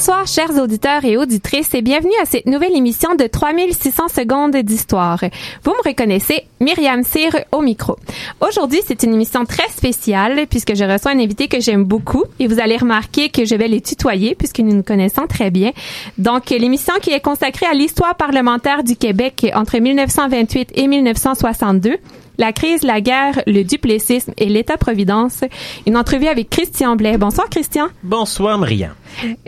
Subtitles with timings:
[0.00, 5.20] Bonsoir, chers auditeurs et auditrices, et bienvenue à cette nouvelle émission de 3600 secondes d'histoire.
[5.62, 7.98] Vous me reconnaissez, Myriam Cyr au micro.
[8.40, 12.46] Aujourd'hui, c'est une émission très spéciale puisque je reçois un invité que j'aime beaucoup et
[12.46, 15.72] vous allez remarquer que je vais les tutoyer puisque nous nous connaissons très bien.
[16.16, 21.98] Donc, l'émission qui est consacrée à l'histoire parlementaire du Québec entre 1928 et 1962
[22.40, 25.44] la crise, la guerre, le duplessisme et l'État-providence.
[25.86, 27.18] Une entrevue avec Christian Blais.
[27.18, 27.88] Bonsoir, Christian.
[28.02, 28.94] Bonsoir, Myriam.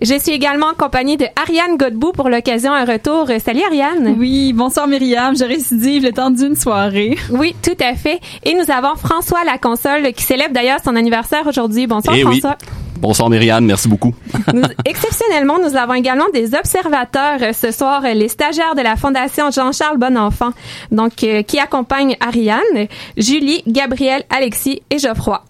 [0.02, 3.28] Je suis également en compagnie de Ariane Godbout pour l'occasion un retour.
[3.42, 4.14] Salut Ariane.
[4.18, 5.34] Oui, bonsoir Myriam.
[5.34, 7.16] Je récidive le temps d'une soirée.
[7.30, 8.20] Oui, tout à fait.
[8.44, 11.86] Et nous avons François la console qui célèbre d'ailleurs son anniversaire aujourd'hui.
[11.86, 12.58] Bonsoir Eh François.
[13.02, 14.14] Bonsoir Myriam, merci beaucoup.
[14.54, 18.94] Nous- exceptionnellement, nous avons également des observateurs euh, ce soir, euh, les stagiaires de la
[18.94, 20.50] Fondation Jean-Charles Bonenfant,
[20.92, 22.86] donc euh, qui accompagnent Ariane,
[23.16, 25.42] Julie, Gabriel, Alexis et Geoffroy.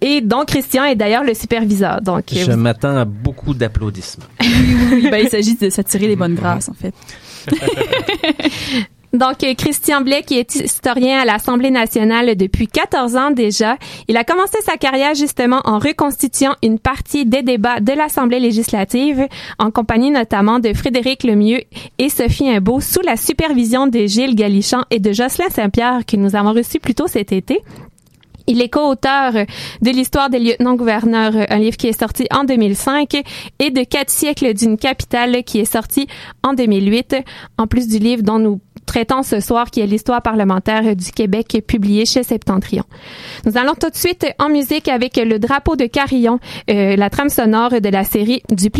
[0.00, 2.00] Et donc Christian est d'ailleurs le superviseur.
[2.00, 4.24] Donc Je vous- m'attends à beaucoup d'applaudissements.
[4.40, 6.94] Oui, ben, il s'agit de s'attirer les bonnes grâces, en fait.
[9.16, 13.78] Donc, Christian Blais, qui est historien à l'Assemblée nationale depuis 14 ans déjà,
[14.08, 19.26] il a commencé sa carrière justement en reconstituant une partie des débats de l'Assemblée législative,
[19.58, 21.62] en compagnie notamment de Frédéric Lemieux
[21.98, 26.36] et Sophie Imbeau, sous la supervision de Gilles Galichan et de Jocelyn Saint-Pierre, que nous
[26.36, 27.62] avons reçu plus tôt cet été.
[28.46, 33.22] Il est co-auteur de l'histoire des lieutenants-gouverneurs, un livre qui est sorti en 2005,
[33.58, 36.06] et de Quatre siècles d'une capitale, qui est sorti
[36.42, 37.16] en 2008,
[37.56, 41.62] en plus du livre dont nous traitons ce soir, qui est l'histoire parlementaire du Québec,
[41.66, 42.84] publié chez Septentrion.
[43.44, 46.38] Nous allons tout de suite en musique avec le drapeau de Carillon,
[46.70, 48.70] euh, la trame sonore de la série du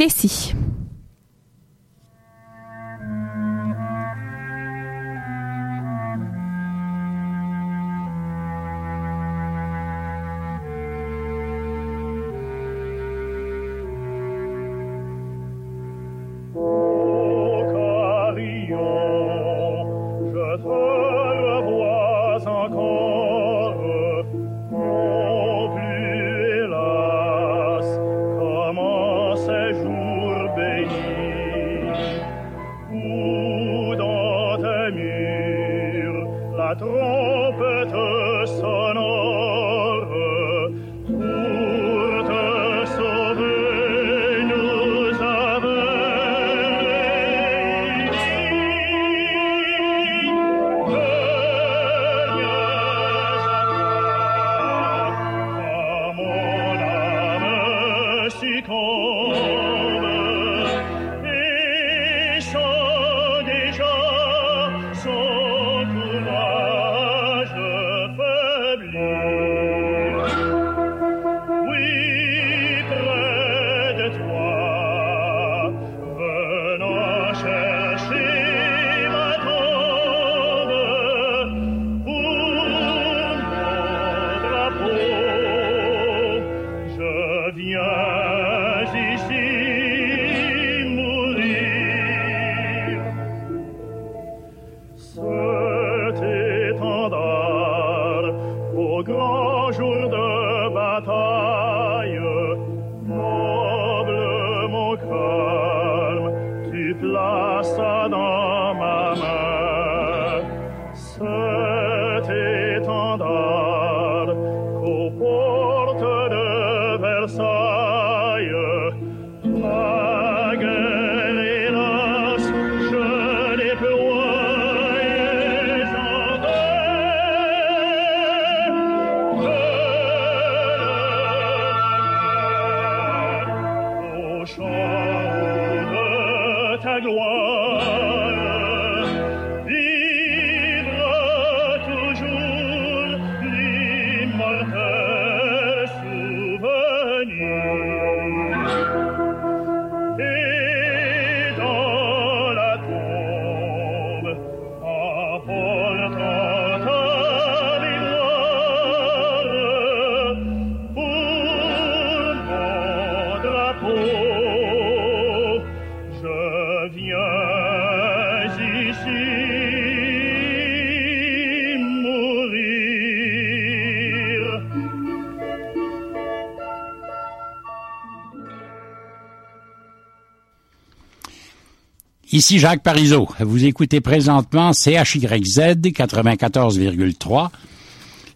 [182.37, 183.27] Ici Jacques Parizeau.
[183.41, 187.49] Vous écoutez présentement CHYZ 94,3,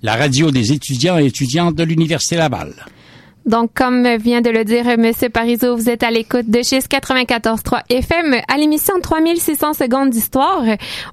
[0.03, 2.73] la radio des étudiants et étudiantes de l'Université Laval.
[3.47, 7.83] Donc, comme vient de le dire Monsieur Parizeau, vous êtes à l'écoute de chez 94.3
[7.89, 10.63] FM à l'émission 3600 secondes d'histoire,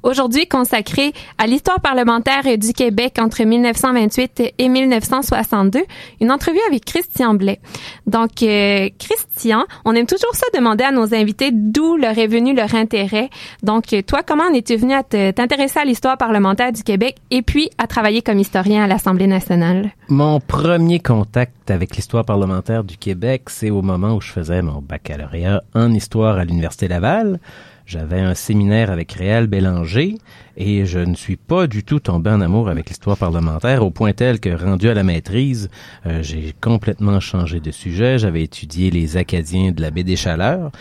[0.03, 5.79] aujourd'hui consacrée à l'histoire parlementaire du Québec entre 1928 et 1962.
[6.19, 7.59] Une entrevue avec Christian Blais.
[8.05, 12.53] Donc, euh, Christian, on aime toujours ça demander à nos invités d'où leur est venu
[12.53, 13.29] leur intérêt.
[13.63, 17.69] Donc, toi, comment en es-tu venu à t'intéresser à l'histoire parlementaire du Québec et puis
[17.77, 19.91] à travailler comme historien à l'Assemblée nationale?
[20.09, 24.81] Mon premier contact avec l'histoire parlementaire du Québec, c'est au moment où je faisais mon
[24.81, 27.39] baccalauréat en histoire à l'Université Laval.
[27.85, 30.17] J'avais un séminaire avec Réal Bélanger
[30.57, 34.11] et je ne suis pas du tout tombé en amour avec l'histoire parlementaire au point
[34.11, 35.69] tel que rendu à la maîtrise,
[36.05, 38.19] euh, j'ai complètement changé de sujet.
[38.19, 40.71] J'avais étudié les Acadiens de la baie des Chaleurs.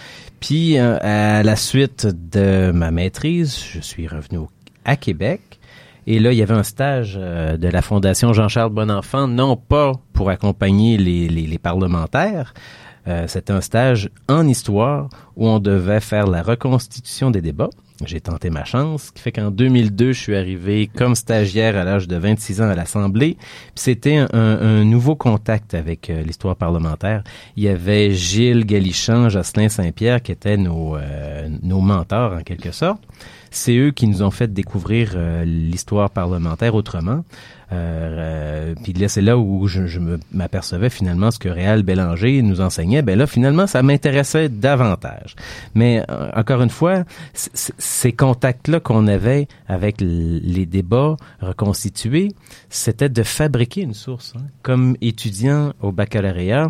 [0.41, 4.41] Puis euh, à la suite de ma maîtrise, je suis revenu
[4.85, 5.56] à Québec.
[6.07, 9.93] Et là, il y avait un stage euh, de la Fondation Jean-Charles Bonenfant, non pas
[10.13, 12.55] pour accompagner les, parlementaires.
[13.09, 17.71] Euh, C'était un stage en histoire où on devait faire la reconstitution des débats.
[18.05, 21.85] J'ai tenté ma chance, ce qui fait qu'en 2002, je suis arrivé comme stagiaire à
[21.85, 23.39] l'âge de 26 ans à l'Assemblée.
[23.75, 27.25] C'était un nouveau contact avec euh, l'histoire parlementaire.
[27.57, 32.71] Il y avait Gilles Galichan, Jocelyn Saint-Pierre qui étaient nos, euh, nos mentors en quelque
[32.71, 33.03] sorte.
[33.57, 37.25] C'est eux qui nous ont fait découvrir euh, l'histoire parlementaire autrement.
[37.73, 39.99] Euh, euh, puis là, c'est là où je,
[40.31, 43.01] m'apercevais finalement ce que Réal Bélanger nous enseignait.
[43.01, 45.35] Ben là, finalement, ça m'intéressait davantage.
[45.75, 52.33] Mais euh, encore une fois, ces contacts-là qu'on avait avec les débats reconstitués,
[52.69, 54.35] c'était de fabriquer une source.
[54.37, 54.43] hein.
[54.63, 56.69] Comme étudiant au baccalauréat,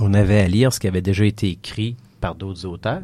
[0.00, 3.02] on avait à lire ce qui avait déjà été écrit par d'autres auteurs,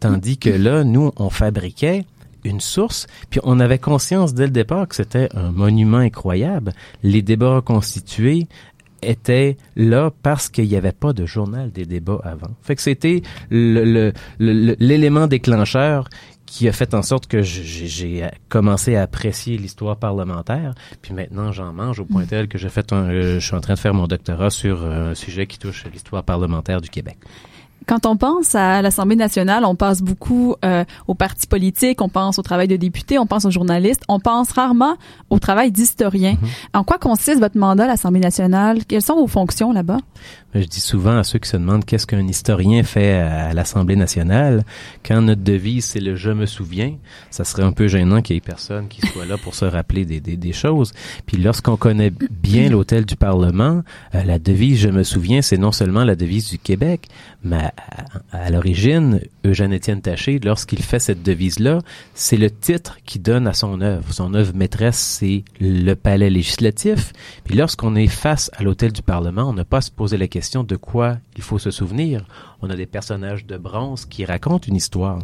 [0.00, 2.04] tandis que là, nous, on fabriquait
[2.44, 6.72] une source, puis on avait conscience dès le départ que c'était un monument incroyable.
[7.02, 8.46] Les débats reconstitués
[9.02, 12.50] étaient là parce qu'il n'y avait pas de journal des débats avant.
[12.62, 13.22] Fait que c'était
[14.38, 16.08] l'élément déclencheur
[16.46, 20.74] qui a fait en sorte que j'ai- j'ai commencé à apprécier l'histoire parlementaire.
[21.00, 23.60] Puis maintenant, j'en mange au point tel que j'ai fait un, euh, je suis en
[23.60, 27.18] train de faire mon doctorat sur euh, un sujet qui touche l'histoire parlementaire du Québec.
[27.86, 32.38] Quand on pense à l'Assemblée nationale, on pense beaucoup euh, aux partis politiques, on pense
[32.38, 34.96] au travail de députés, on pense aux journalistes, on pense rarement
[35.30, 36.36] au travail d'historien.
[36.74, 38.84] En quoi consiste votre mandat à l'Assemblée nationale?
[38.86, 39.98] Quelles sont vos fonctions là-bas?
[40.52, 44.64] Je dis souvent à ceux qui se demandent qu'est-ce qu'un historien fait à l'Assemblée nationale,
[45.04, 46.96] quand notre devise c'est le je me souviens,
[47.30, 50.04] ça serait un peu gênant qu'il y ait personne qui soit là pour se rappeler
[50.04, 50.92] des, des, choses.
[51.24, 53.82] Puis lorsqu'on connaît bien l'hôtel du Parlement,
[54.16, 57.06] euh, la devise je me souviens, c'est non seulement la devise du Québec,
[57.44, 57.70] mais
[58.32, 61.78] à, l'origine, Eugène-Étienne Taché, lorsqu'il fait cette devise-là,
[62.14, 64.12] c'est le titre qui donne à son œuvre.
[64.12, 67.12] Son œuvre maîtresse, c'est le palais législatif.
[67.44, 70.26] Puis lorsqu'on est face à l'hôtel du Parlement, on n'a pas à se poser la
[70.26, 72.24] question de quoi il faut se souvenir.
[72.62, 75.18] On a des personnages de bronze qui racontent une histoire.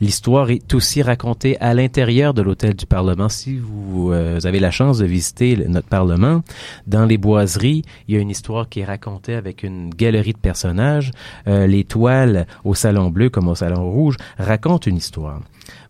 [0.00, 3.28] L'histoire est aussi racontée à l'intérieur de l'hôtel du Parlement.
[3.28, 6.42] Si vous, euh, avez la chance de visiter notre Parlement,
[6.86, 10.38] dans les boiseries, il y a une histoire qui est racontée avec une galerie de
[10.38, 11.10] personnages.
[11.46, 15.40] Euh, les toiles au Salon Bleu comme au Salon Rouge racontent une histoire.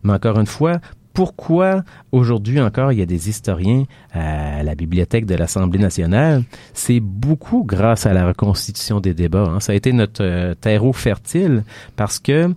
[0.03, 0.79] Mais encore une fois,
[1.13, 6.43] pourquoi aujourd'hui encore il y a des historiens à la bibliothèque de l'Assemblée nationale,
[6.73, 9.47] c'est beaucoup grâce à la reconstitution des débats.
[9.47, 9.59] hein.
[9.59, 11.63] Ça a été notre euh, terreau fertile
[11.95, 12.53] parce que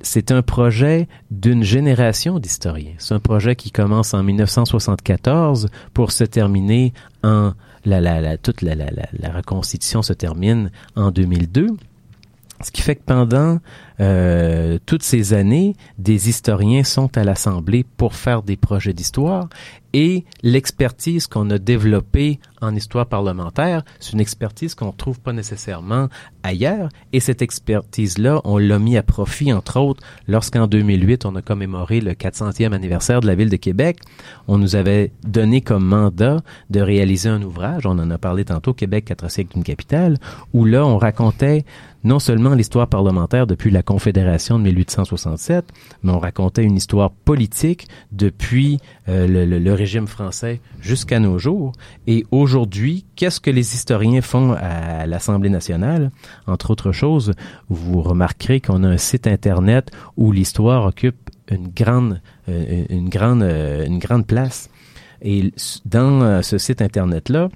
[0.00, 2.94] c'est un projet d'une génération d'historiens.
[2.98, 7.52] C'est un projet qui commence en 1974 pour se terminer en
[7.84, 11.68] la, la, la, toute la, la, la, reconstitution se termine en 2002.
[12.60, 13.60] Ce qui fait que pendant
[14.00, 19.48] euh, toutes ces années, des historiens sont à l'Assemblée pour faire des projets d'histoire
[19.94, 26.08] et l'expertise qu'on a développée en histoire parlementaire, c'est une expertise qu'on trouve pas nécessairement
[26.42, 31.42] ailleurs et cette expertise-là, on l'a mis à profit entre autres lorsqu'en 2008, on a
[31.42, 34.00] commémoré le 400e anniversaire de la ville de Québec.
[34.46, 38.74] On nous avait donné comme mandat de réaliser un ouvrage, on en a parlé tantôt,
[38.74, 40.18] Québec, quatre siècles d'une capitale,
[40.52, 41.64] où là, on racontait
[42.04, 45.64] non seulement l'histoire parlementaire depuis la Confédération de 1867,
[46.02, 48.78] mais on racontait une histoire politique depuis
[49.08, 51.72] euh, le, régime français jusqu'à nos jours.
[52.06, 56.10] Et aujourd'hui, qu'est-ce que les historiens font à l'Assemblée nationale?
[56.46, 57.32] Entre autres choses,
[57.68, 63.42] vous remarquerez qu'on a un site Internet où l'histoire occupe une grande, euh, une, grande,
[63.42, 64.70] euh, une grande place.
[65.20, 65.52] Et
[65.84, 67.48] dans ce site Internet-là,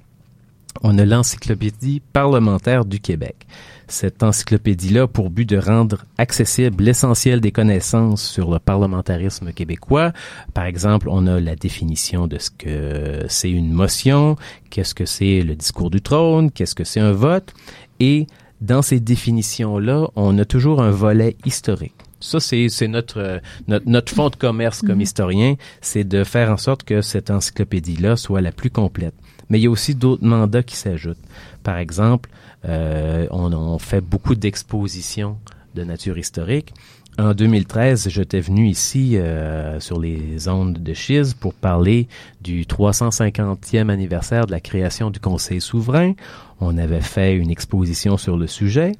[0.81, 3.47] on a l'Encyclopédie parlementaire du Québec.
[3.87, 10.13] Cette encyclopédie-là pour but de rendre accessible l'essentiel des connaissances sur le parlementarisme québécois.
[10.53, 14.35] Par exemple, on a la définition de ce que c'est une motion,
[14.69, 17.53] qu'est-ce que c'est le discours du trône, qu'est-ce que c'est un vote.
[17.99, 18.27] Et
[18.61, 21.95] dans ces définitions-là, on a toujours un volet historique.
[22.21, 26.83] Ça, c'est notre, notre notre fond de commerce comme historien, c'est de faire en sorte
[26.83, 29.13] que cette encyclopédie-là soit la plus complète.
[29.49, 31.17] Mais il y a aussi d'autres mandats qui s'ajoutent.
[31.63, 32.29] Par exemple,
[32.65, 35.37] euh, on, on fait beaucoup d'expositions
[35.75, 36.73] de nature historique.
[37.19, 42.07] En 2013, j'étais venu ici euh, sur les ondes de Chiz pour parler
[42.41, 46.13] du 350e anniversaire de la création du Conseil souverain.
[46.59, 48.93] On avait fait une exposition sur le sujet.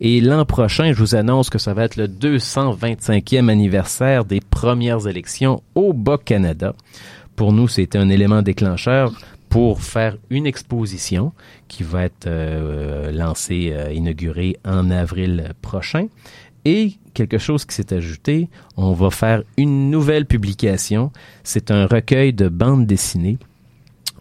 [0.00, 5.06] Et l'an prochain, je vous annonce que ça va être le 225e anniversaire des premières
[5.06, 6.74] élections au Bas-Canada.
[7.36, 9.12] Pour nous, c'était un élément déclencheur
[9.50, 11.32] pour faire une exposition
[11.68, 16.06] qui va être euh, lancée, euh, inaugurée en avril prochain.
[16.64, 21.10] Et quelque chose qui s'est ajouté, on va faire une nouvelle publication.
[21.42, 23.38] C'est un recueil de bandes dessinées.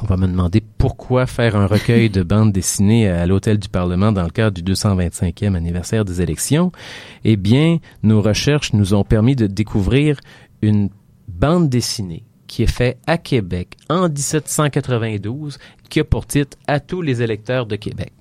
[0.01, 4.11] On va me demander pourquoi faire un recueil de bandes dessinées à l'Hôtel du Parlement
[4.11, 6.71] dans le cadre du 225e anniversaire des élections.
[7.23, 10.19] Eh bien, nos recherches nous ont permis de découvrir
[10.63, 10.89] une
[11.27, 17.01] bande dessinée qui est faite à Québec en 1792, qui a pour titre À tous
[17.01, 18.11] les électeurs de Québec.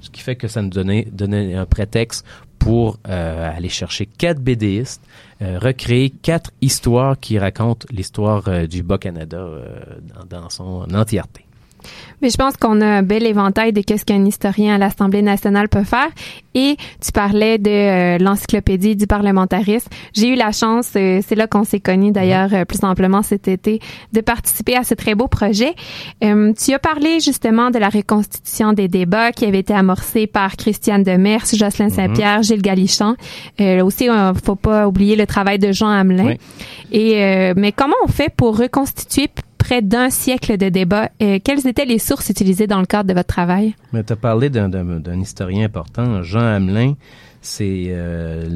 [0.00, 2.26] Ce qui fait que ça nous donnait, donnait un prétexte
[2.58, 5.02] pour euh, aller chercher quatre BDistes,
[5.42, 9.46] euh, recréer quatre histoires qui racontent l'histoire euh, du Bas-Canada
[10.30, 11.43] dans son entièreté.
[12.22, 15.68] Mais je pense qu'on a un bel éventail de qu'est-ce qu'un historien à l'Assemblée nationale
[15.68, 16.08] peut faire.
[16.54, 19.88] Et tu parlais de euh, l'encyclopédie du parlementarisme.
[20.12, 23.48] J'ai eu la chance, euh, c'est là qu'on s'est connus d'ailleurs euh, plus amplement cet
[23.48, 23.80] été,
[24.12, 25.74] de participer à ce très beau projet.
[26.20, 31.02] Tu as parlé justement de la reconstitution des débats qui avait été amorcée par Christiane
[31.02, 33.16] Demers, Jocelyn Saint-Pierre, Gilles Galichon.
[33.60, 34.08] Euh, aussi,
[34.44, 36.26] faut pas oublier le travail de Jean Hamelin.
[36.26, 36.38] Oui.
[36.92, 39.28] Et euh, mais comment on fait pour reconstituer
[39.64, 41.10] près d'un siècle de débats?
[41.22, 43.74] Euh, quelles étaient les sources utilisées dans le cadre de votre travail?
[43.92, 46.94] Tu as parlé d'un- historien important, Jean Hamelin.
[47.40, 48.46] C'est euh,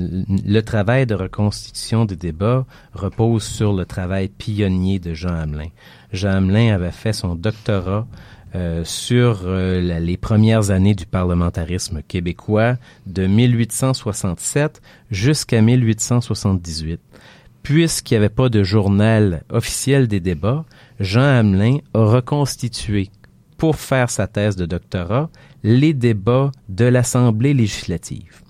[0.56, 5.70] le travail de reconstitution des débats repose sur le travail pionnier de Jean Hamelin.
[6.12, 8.06] Jean Hamelin avait fait son doctorat
[8.54, 17.00] euh, sur les premières années du parlementarisme québécois de 1867 jusqu'à 1878.
[17.62, 20.64] Puisqu'il n'y avait pas de journal officiel des débats,
[21.00, 23.10] Jean Hamelin a reconstitué
[23.56, 25.30] pour faire sa thèse de doctorat
[25.62, 28.42] les débats de l'Assemblée législative.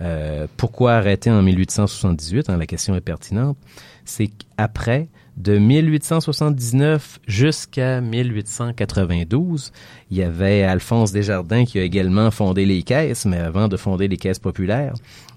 [0.00, 3.58] Euh, pourquoi arrêter en 1878 hein, La question est pertinente.
[4.04, 9.72] C'est qu'après, de 1879 jusqu'à 1892,
[10.10, 14.08] il y avait Alphonse Desjardins qui a également fondé les caisses, mais avant de fonder
[14.08, 14.94] les caisses populaires,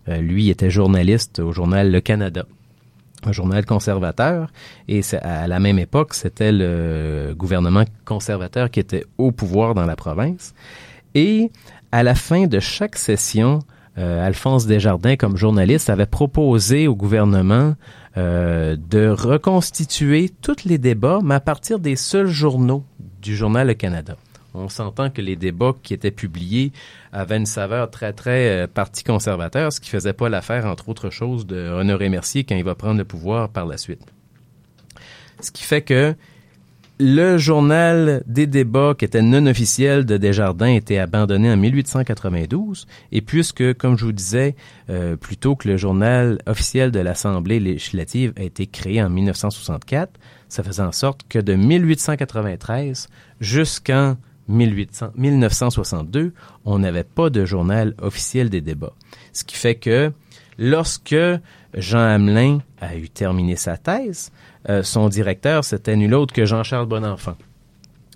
[0.08, 2.46] euh, lui était journaliste au journal Le Canada
[3.28, 4.52] un journal conservateur
[4.88, 9.96] et à la même époque, c'était le gouvernement conservateur qui était au pouvoir dans la
[9.96, 10.54] province.
[11.16, 11.52] Et
[11.92, 13.60] à la fin de chaque session,
[13.98, 17.76] euh, Alphonse Desjardins, comme journaliste, avait proposé au gouvernement
[18.18, 22.84] euh, de reconstituer tous les débats, mais à partir des seuls journaux
[23.22, 24.16] du journal Le Canada.
[24.54, 26.72] On s'entend que les débats qui étaient publiés
[27.12, 31.10] avaient une saveur très, très euh, parti conservateur, ce qui faisait pas l'affaire, entre autres
[31.10, 34.02] choses, de Honoré Mercier quand il va prendre le pouvoir par la suite.
[35.40, 36.16] Ce qui fait que
[37.00, 43.22] le journal des débats qui était non officiel de Desjardins était abandonné en 1892 et
[43.22, 44.56] puisque, comme je vous disais,
[44.90, 50.12] euh, plutôt que le journal officiel de l'Assemblée législative a été créé en 1964,
[50.50, 53.10] ça faisait en sorte que de 1893
[53.42, 54.16] jusqu'en
[54.48, 56.34] 1800 1962,
[56.66, 58.94] on n'avait pas de journal officiel des débats.
[59.32, 60.12] Ce qui fait que
[60.58, 61.16] lorsque
[61.74, 64.32] Jean Hamelin a eu terminé sa thèse,
[64.70, 67.36] euh, son directeur, c'était nul autre que Jean-Charles Bonenfant.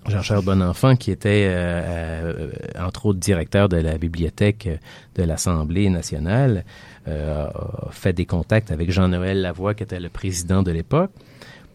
[0.06, 4.68] Jean-Charles Bonenfant, qui était, euh, euh, entre autres, directeur de la bibliothèque
[5.16, 6.64] de l'Assemblée nationale,
[7.06, 7.50] a
[7.90, 11.10] fait des contacts avec Jean-Noël Lavoie, qui était le président de l'époque,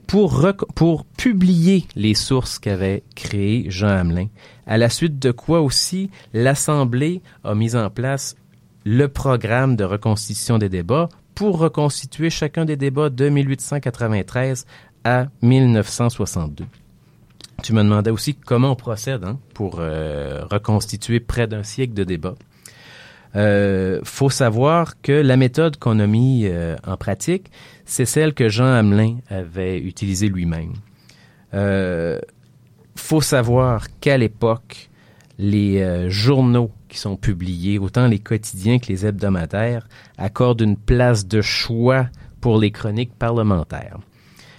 [0.07, 4.27] pour, publier les sources qu'avait créées Jean Hamelin.
[4.67, 8.35] À la suite de quoi aussi, l'Assemblée a mis en place
[8.85, 14.65] le programme de reconstitution des débats pour reconstituer chacun des débats de 1893
[15.03, 16.65] à 1962.
[17.61, 22.03] Tu me demandais aussi comment on procède hein, pour euh, reconstituer près d'un siècle de
[22.03, 22.35] débats.
[23.35, 27.49] Euh, faut savoir que la méthode qu'on a mis euh, en pratique,
[27.85, 30.73] c'est celle que Jean Hamelin avait utilisée lui-même.
[31.53, 32.19] Euh,
[32.95, 34.89] faut savoir qu'à l'époque,
[35.39, 39.87] les euh, journaux qui sont publiés, autant les quotidiens que les hebdomadaires,
[40.17, 42.07] accordent une place de choix
[42.39, 43.97] pour les chroniques parlementaires.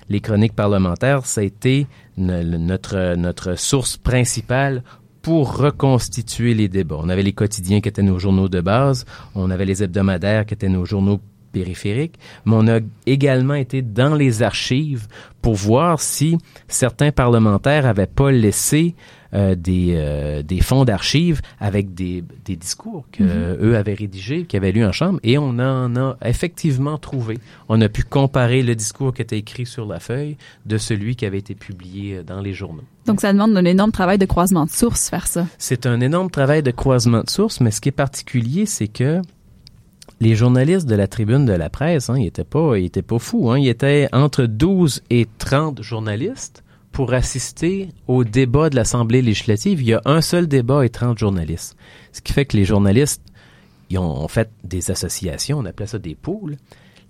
[0.08, 4.82] Les chroniques parlementaires, ça a été notre, notre source principale
[5.24, 6.98] pour reconstituer les débats.
[6.98, 10.52] On avait les quotidiens qui étaient nos journaux de base, on avait les hebdomadaires qui
[10.52, 11.18] étaient nos journaux
[11.54, 15.06] périphériques, mais on a également été dans les archives
[15.40, 18.94] pour voir si certains parlementaires avaient pas laissé
[19.34, 24.44] euh, des, euh, des fonds d'archives avec des, des discours que euh, eux avaient rédigés,
[24.44, 27.38] qu'ils avaient lus en chambre, et on en a effectivement trouvé.
[27.68, 31.26] On a pu comparer le discours qui était écrit sur la feuille de celui qui
[31.26, 32.84] avait été publié euh, dans les journaux.
[33.06, 35.46] Donc, ça demande un énorme travail de croisement de sources, faire ça.
[35.58, 39.20] C'est un énorme travail de croisement de sources, mais ce qui est particulier, c'est que
[40.20, 43.18] les journalistes de la tribune de la presse, hein, ils étaient pas, ils étaient pas
[43.18, 43.50] fous.
[43.50, 49.82] Hein, ils étaient entre 12 et 30 journalistes pour assister au débat de l'Assemblée législative.
[49.82, 51.76] Il y a un seul débat et 30 journalistes.
[52.12, 53.22] Ce qui fait que les journalistes,
[53.90, 56.56] ils ont, ont fait des associations, on appelait ça des pools.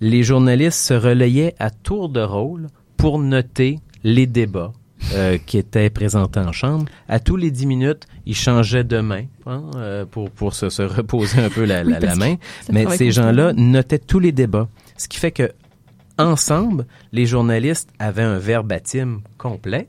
[0.00, 4.72] Les journalistes se relayaient à tour de rôle pour noter les débats
[5.12, 6.86] euh, qui étaient présentés en chambre.
[7.08, 10.82] À tous les dix minutes, ils changeaient de main hein, euh, pour, pour se, se
[10.82, 12.36] reposer un peu la, la, la parce main.
[12.72, 14.68] Mais ces gens-là notaient tous les débats.
[14.96, 15.52] Ce qui fait que
[16.18, 19.88] ensemble, les journalistes avaient un verbatim complet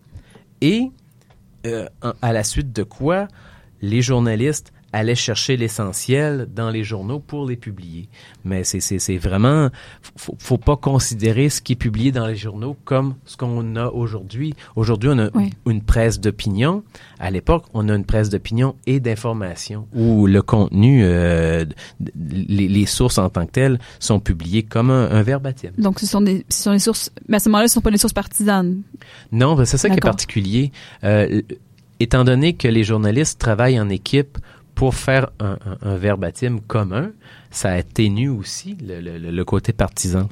[0.61, 0.89] et
[1.65, 1.87] euh,
[2.21, 3.27] à la suite de quoi
[3.81, 8.07] les journalistes allaient chercher l'essentiel dans les journaux pour les publier.
[8.45, 9.69] Mais c'est, vraiment,
[10.15, 13.87] faut, faut pas considérer ce qui est publié dans les journaux comme ce qu'on a
[13.87, 14.53] aujourd'hui.
[14.77, 15.51] Aujourd'hui, on a Oui.
[15.67, 16.81] une presse d'opinion.
[17.19, 21.65] À l'époque, on a une presse d'opinion et d'information où le contenu, euh,
[22.17, 25.71] les, les sources en tant que telles sont publiées comme un, un verbatim.
[25.77, 27.91] Donc, ce sont des, ce sont des sources, mais à ce moment-là, ce sont pas
[27.91, 28.81] des sources partisanes.
[29.33, 30.71] Non, c'est ça qui est particulier.
[31.03, 31.41] Euh,
[31.99, 34.37] étant donné que les journalistes travaillent en équipe
[34.75, 37.11] pour faire un, un- un verbatim commun,
[37.51, 40.27] ça atténue aussi le, le- le côté partisan.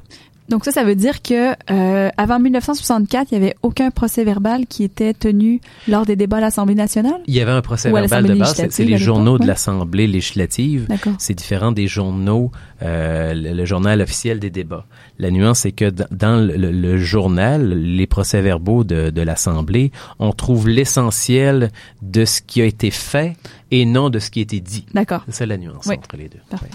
[0.49, 4.65] Donc ça, ça veut dire que euh, avant 1964, il y avait aucun procès verbal
[4.67, 7.21] qui était tenu lors des débats à l'Assemblée nationale?
[7.27, 10.85] Il y avait un procès verbal de base, c'est- les journaux de l'Assemblée législative.
[11.17, 12.51] C'est différent des journaux,
[12.83, 14.85] euh, le, le journal officiel des débats.
[15.19, 21.71] La nuance, c'est que dans le, journal, les procès-verbaux de, de l'Assemblée, on trouve l'essentiel
[22.01, 23.33] de ce qui a été fait
[23.71, 24.85] et non de ce qui a été dit.
[24.93, 25.23] D'accord.
[25.27, 25.95] C'est ça la nuance Oui.
[25.97, 26.39] entre les deux.
[26.49, 26.67] Parfait.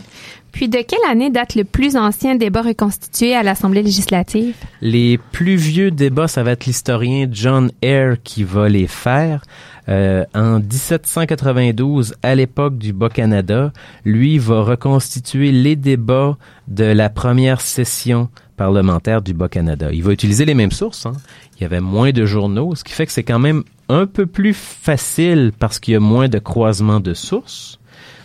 [0.51, 4.55] Puis de quelle année date le plus ancien débat reconstitué à l'Assemblée législative?
[4.81, 9.43] Les plus vieux débats, ça va être l'historien John Eyre qui va les faire.
[9.89, 13.73] Euh, en 1792, à l'époque du Bas-Canada,
[14.05, 16.37] lui va reconstituer les débats
[16.69, 19.91] de la première session parlementaire du Bas-Canada.
[19.93, 21.07] Il va utiliser les mêmes sources.
[21.07, 21.13] hein.
[21.57, 24.27] Il y avait moins de journaux, ce qui fait que c'est quand même un peu
[24.27, 27.79] plus facile parce qu'il y a moins de croisements de sources.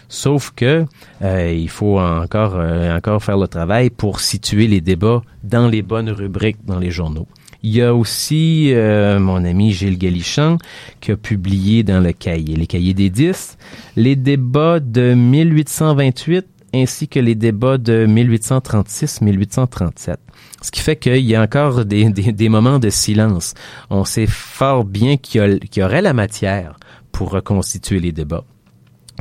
[0.09, 0.85] Sauf que
[1.23, 5.81] euh, il faut encore euh, encore faire le travail pour situer les débats dans les
[5.81, 7.27] bonnes rubriques dans les journaux.
[7.65, 10.57] Il y a aussi euh, mon ami Gilles Galichan
[10.99, 13.57] qui a publié dans le cahier, les cahiers des 10,
[13.95, 16.45] les débats de 1828
[16.75, 20.15] ainsi que les débats de 1836-1837.
[20.61, 23.53] Ce qui fait qu'il y a encore des, des, des moments de silence.
[23.89, 26.77] On sait fort bien qu'il y, a- qu'il y aurait la matière
[27.11, 28.45] pour reconstituer les débats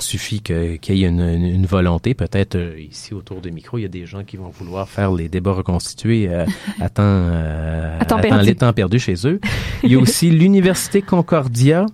[0.02, 2.12] suffit qu'il y ait une, une- une volonté.
[2.14, 5.12] Peut-être euh, ici autour du micro, il y a des gens qui vont vouloir faire
[5.12, 6.44] les débats reconstitués euh,
[6.80, 8.44] à temps, euh, À temps perdu.
[8.46, 9.40] les temps perdus chez eux.
[9.82, 11.86] Il y a aussi l'Université Concordia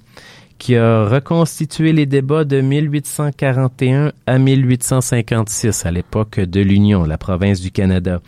[0.58, 7.60] qui a reconstitué les débats de 1841 à 1856 à l'époque de l'Union, la province
[7.60, 8.20] du Canada.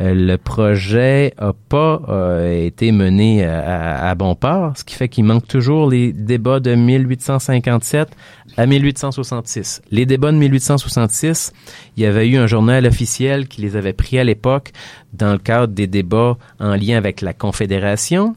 [0.00, 5.08] Euh, le projet a pas euh, été mené à- à bon port, ce qui fait
[5.08, 8.08] qu'il manque toujours les débats de 1857
[8.56, 9.82] à 1866.
[9.90, 11.52] Les débats de 1866,
[11.96, 14.72] il y avait eu un journal officiel qui les avait pris à l'époque
[15.12, 18.34] dans le cadre des débats en lien avec la Confédération.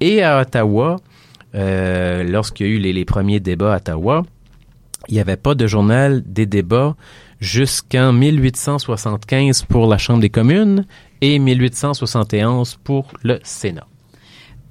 [0.00, 0.96] Et à Ottawa,
[1.54, 4.24] euh, lorsqu'il y a eu les, les premiers débats à Ottawa,
[5.08, 6.96] il n'y avait pas de journal des débats
[7.40, 10.86] jusqu'en 1875 pour la Chambre des communes
[11.20, 13.86] et 1871 pour le Sénat.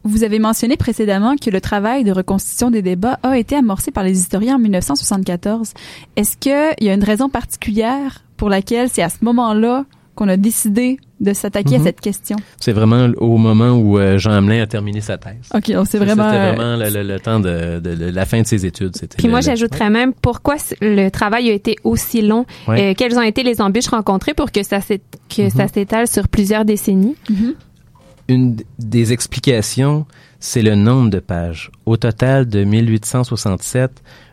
[0.04, 4.04] Vous avez mentionné précédemment que le travail de reconstitution des débats a été amorcé par
[4.04, 5.74] les historiens en 1974.
[6.16, 9.86] Est-ce qu'il y a une raison particulière pour laquelle c'est à ce moment-là
[10.16, 11.82] qu'on a décidé de s'attaquer Mhm.
[11.82, 12.38] à cette question?
[12.60, 15.50] C'est vraiment au moment où euh, Jean Hamelin a terminé sa thèse.
[15.54, 16.30] OK, donc c'est vraiment...
[16.30, 18.94] C'était euh, vraiment le, le- le temps de, de- de la fin de ses études.
[19.18, 22.46] Puis le- moi, le- j'ajouterais même pourquoi le travail a été aussi long.
[22.68, 22.92] Ouais.
[22.92, 25.50] Euh, quelles ont été les embûches rencontrées pour que ça Mhm.
[25.52, 27.16] ça s'étale sur plusieurs décennies?
[27.30, 27.54] mhm.
[28.28, 30.06] Une des explications,
[30.40, 31.70] c'est le nombre de pages.
[31.86, 33.92] Au total, de 1867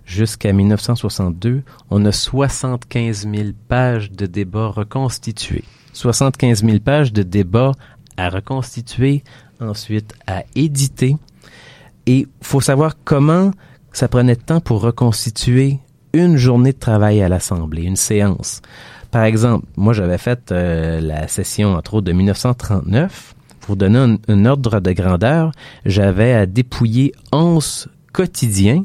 [0.09, 5.65] jusqu'à 1962, on a 75 000 pages de débats reconstitués.
[5.93, 7.73] 75 000 pages de débats
[8.17, 9.23] à reconstituer,
[9.61, 11.17] ensuite à éditer.
[12.07, 13.53] Et faut savoir comment
[13.93, 15.79] ça prenait de temps pour reconstituer
[16.15, 18.63] une journée de travail à l'Assemblée, une séance.
[19.11, 23.35] Par exemple, moi j'avais fait euh, la session entre autres de 1939.
[23.61, 25.53] Pour donner un, un ordre de grandeur,
[25.85, 28.85] j'avais à dépouiller 11 quotidiens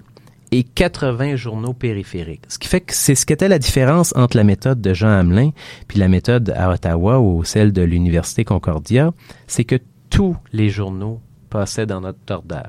[0.53, 2.43] et 80 journaux périphériques.
[2.47, 5.49] Ce qui fait que c'est ce qu'était la différence entre la méthode de Jean Hamelin
[5.87, 9.11] puis la méthode à Ottawa ou celle de l'Université Concordia,
[9.47, 9.77] c'est que
[10.11, 12.61] tous les journaux passaient dans notre ordre.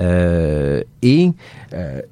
[0.00, 1.30] Euh, et
[1.72, 2.02] euh,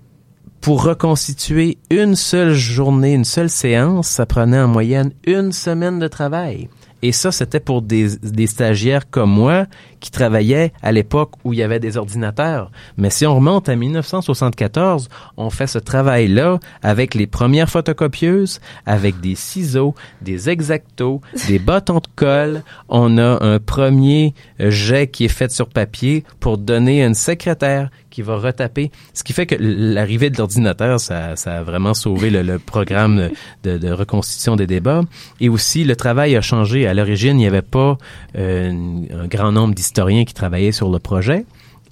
[0.62, 6.08] pour reconstituer une seule journée, une seule séance, ça prenait en moyenne une semaine de
[6.08, 6.70] travail.
[7.02, 9.66] Et ça, c'était pour des stagiaires comme moi
[10.02, 12.70] qui travaillaient à l'époque où il y avait des ordinateurs.
[12.98, 19.20] Mais si on remonte à 1974, on fait ce travail-là avec les premières photocopieuses, avec
[19.20, 22.62] des ciseaux, des exactos, des bâtons de colle.
[22.88, 28.22] On a un premier jet qui est fait sur papier pour donner une secrétaire qui
[28.22, 28.90] va retaper.
[29.14, 33.30] Ce qui fait que l'arrivée de l'ordinateur, ça, ça a vraiment sauvé le, le programme
[33.62, 35.02] de, de reconstitution des débats.
[35.40, 36.86] Et aussi, le travail a changé.
[36.86, 37.96] À l'origine, il n'y avait pas
[38.36, 41.44] euh, un grand nombre d'historiens qui travaillaient sur le projet.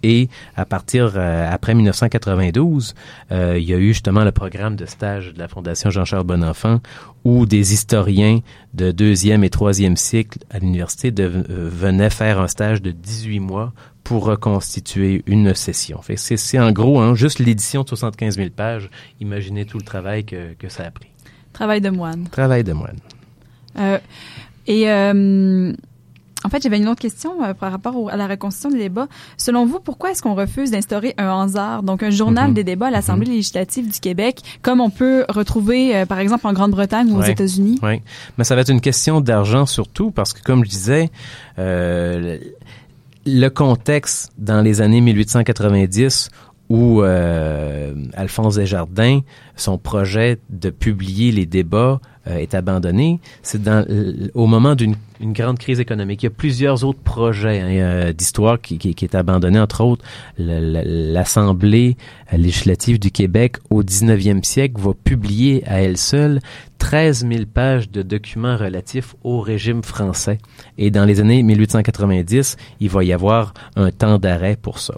[0.03, 2.95] Et à partir euh, après 1992,
[3.33, 6.81] euh, il y a eu justement le programme de stage de la Fondation Jean-Charles Bonenfant
[7.25, 8.41] où des historiens
[8.73, 13.75] de deuxième et troisième cycle à l'université euh, venaient faire un stage de 18 mois
[14.03, 16.01] pour reconstituer une session.
[16.01, 18.89] Fait c'est, en gros hein, juste l'édition de 75 000 pages.
[19.21, 21.11] Imaginez tout le travail que, que ça a pris.
[21.53, 22.27] Travail de moine.
[22.31, 22.97] Travail de moine.
[24.67, 24.87] Et
[26.45, 29.09] en fait, j'avais une autre question euh, par rapport au- à la reconstitution des débats.
[29.37, 32.55] Selon vous, pourquoi est-ce qu'on refuse d'instaurer un Hansard, donc un journal Mhm.
[32.55, 36.53] des débats à l'Assemblée législative du Québec, comme on peut retrouver, euh, par exemple, en
[36.53, 37.33] Grande-Bretagne ou aux Ouais.
[37.33, 37.79] États-Unis?
[37.83, 38.01] Oui,
[38.39, 41.11] mais ça va être une question d'argent surtout parce que, comme je disais,
[41.59, 42.39] euh,
[43.27, 46.31] le contexte dans les années 1890
[46.71, 49.21] où euh, Alphonse Desjardins,
[49.57, 53.85] son projet de publier les débats euh, est abandonné, c'est dans
[54.35, 56.23] au moment d'une une grande crise économique.
[56.23, 59.83] Il y a plusieurs autres projets hein, euh, d'histoire qui, qui, qui est abandonné, entre
[59.83, 60.05] autres
[60.39, 61.97] l'Assemblée
[62.33, 66.41] législative du Québec au 19e siècle va publier à elle seule
[66.79, 70.39] 13 000 pages de documents relatifs au régime français.
[70.79, 74.95] Et dans les années 1890, il va y avoir un temps d'arrêt pour ça.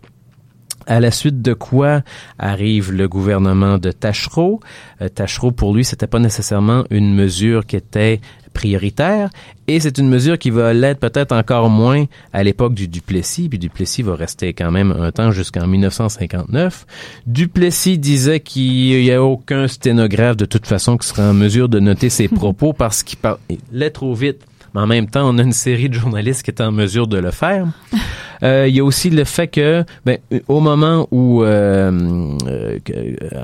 [0.86, 2.02] À la suite de quoi
[2.38, 4.60] arrive le gouvernement de Tachereau?
[5.00, 8.20] Euh, Tachereau, pour lui, c'était pas nécessairement une mesure qui était
[8.52, 9.30] prioritaire
[9.66, 13.58] et c'est une mesure qui va l'être peut-être encore moins à l'époque du Duplessis, puis
[13.58, 16.86] Duplessis va rester quand même un temps jusqu'en 1959.
[17.26, 21.80] Duplessis disait qu'il n'y a aucun sténographe de toute façon qui serait en mesure de
[21.80, 24.42] noter ses propos parce qu'il par- il allait trop vite.
[24.74, 27.18] Mais en même temps, on a une série de journalistes qui étaient en mesure de
[27.18, 27.66] le faire.
[28.44, 32.78] Euh, il y a aussi le fait que, ben, au moment où euh, euh,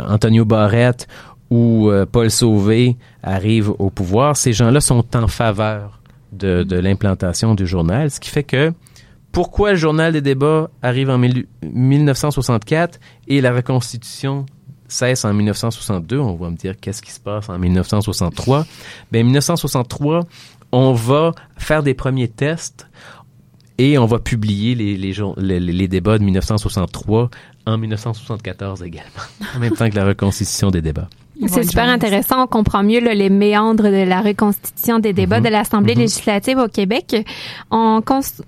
[0.09, 1.07] Antonio Barrette
[1.51, 6.01] ou euh, Paul Sauvé arrivent au pouvoir, ces gens-là sont en faveur
[6.33, 8.73] de, de l'implantation du journal, ce qui fait que
[9.31, 14.47] pourquoi le journal des débats arrive en mille- 1964 et la reconstitution
[14.89, 16.19] cesse en 1962.
[16.19, 18.67] On va me dire qu'est-ce qui se passe en 1963.
[19.13, 20.25] Ben 1963,
[20.73, 22.89] on va faire des premiers tests
[23.79, 27.31] et on va publier les, les, débats de 1963
[27.67, 29.11] en 1974 également,
[29.55, 31.09] en même temps que la reconstitution des débats.
[31.47, 32.43] C'est super intéressant.
[32.43, 35.45] On comprend mieux là, les méandres de la reconstitution des débats Mhm.
[35.45, 36.01] de l'Assemblée Mhm.
[36.01, 37.25] législative au Québec.
[37.71, 38.01] On,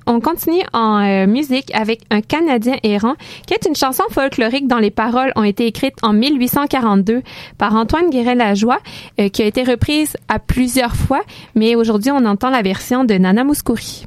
[0.07, 3.15] on continue en euh, musique avec Un Canadien errant,
[3.47, 7.23] qui est une chanson folklorique dont les paroles ont été écrites en 1842
[7.59, 8.79] par Antoine Guéret-Lajoie,
[9.21, 11.21] euh, qui a été reprise à plusieurs fois,
[11.55, 14.07] mais aujourd'hui on entend la version de Nana Mouskouri.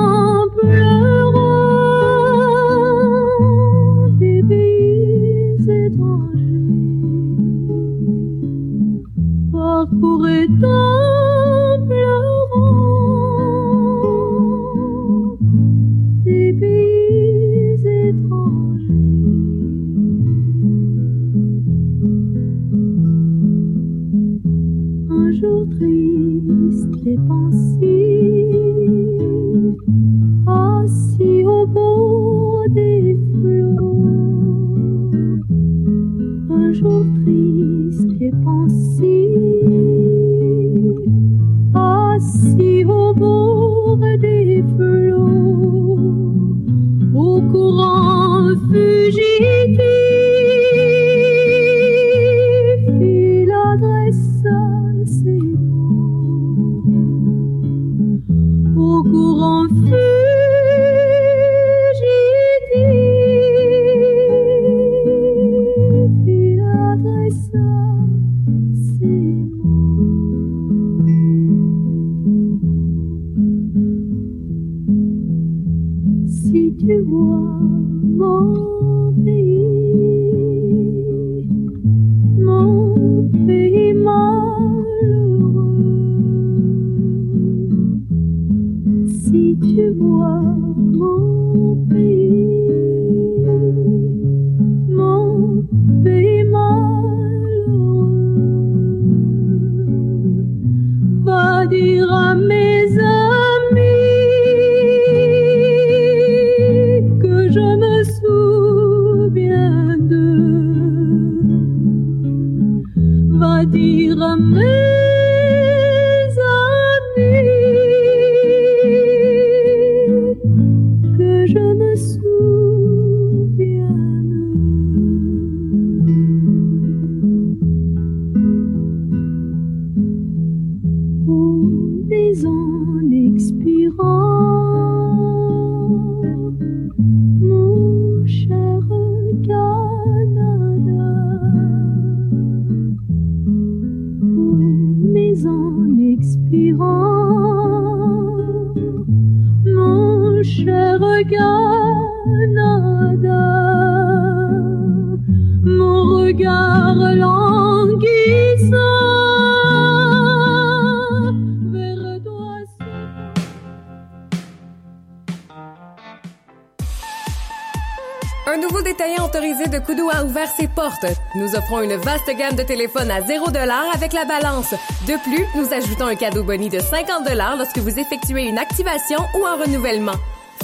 [171.81, 173.47] offrons une vaste gamme de téléphones à 0
[173.93, 174.71] avec la balance.
[175.07, 179.45] De plus, nous ajoutons un cadeau boni de 50 lorsque vous effectuez une activation ou
[179.45, 180.15] un renouvellement.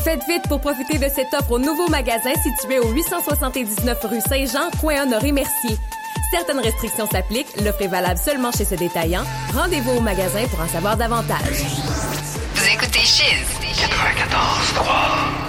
[0.04, 4.70] Faites vite pour profiter de cette offre au nouveau magasin situé au 879 rue Saint-Jean,
[4.80, 5.78] coin Honoré-Mercier.
[6.32, 7.62] Certaines restrictions s'appliquent.
[7.64, 9.24] L'offre est valable seulement chez ce détaillant.
[9.54, 11.64] Rendez-vous au magasin pour en savoir davantage.
[12.56, 15.47] Vous écoutez Chiz 94.3.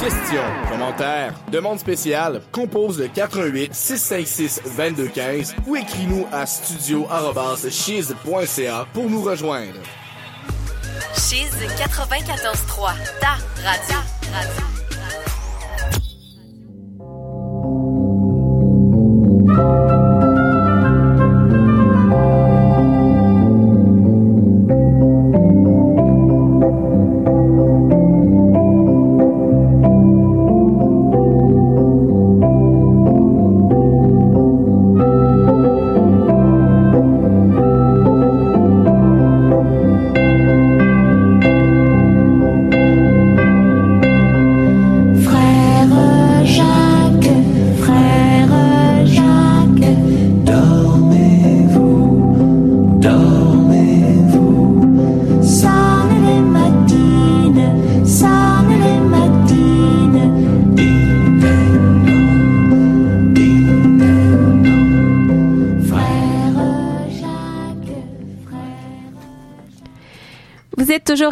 [0.00, 9.22] Questions, commentaires, demandes spéciales, compose le 88 656 2215 ou écris-nous à studio@chiz.ca pour nous
[9.22, 9.80] rejoindre.
[11.14, 12.94] Chiz 94.3.
[13.20, 13.98] Ta radio.
[14.32, 14.64] radio.
[19.54, 20.29] Frère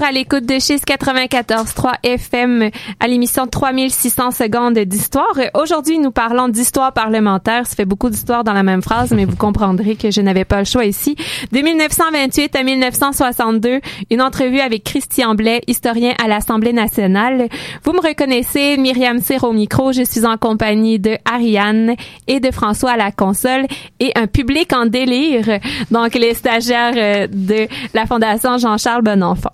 [0.09, 5.35] à l'écoute de Chiz 94.3 FM à l'émission 3600 secondes d'histoire.
[5.53, 7.66] Aujourd'hui, nous parlons d'histoire parlementaire.
[7.66, 10.61] Ça fait beaucoup d'histoire dans la même phrase, mais vous comprendrez que je n'avais pas
[10.61, 11.14] le choix ici.
[11.53, 17.49] De 1928 à 1962, une entrevue avec Christian Blais, historien à l'Assemblée nationale.
[17.85, 19.92] Vous me reconnaissez, Myriam Cyr au micro.
[19.92, 23.66] Je suis en compagnie de Ariane et de François à la console
[24.01, 25.61] et un public en délire.
[25.90, 29.51] Donc, les stagiaires euh, de la Fondation Jean-Charles Bonenfant.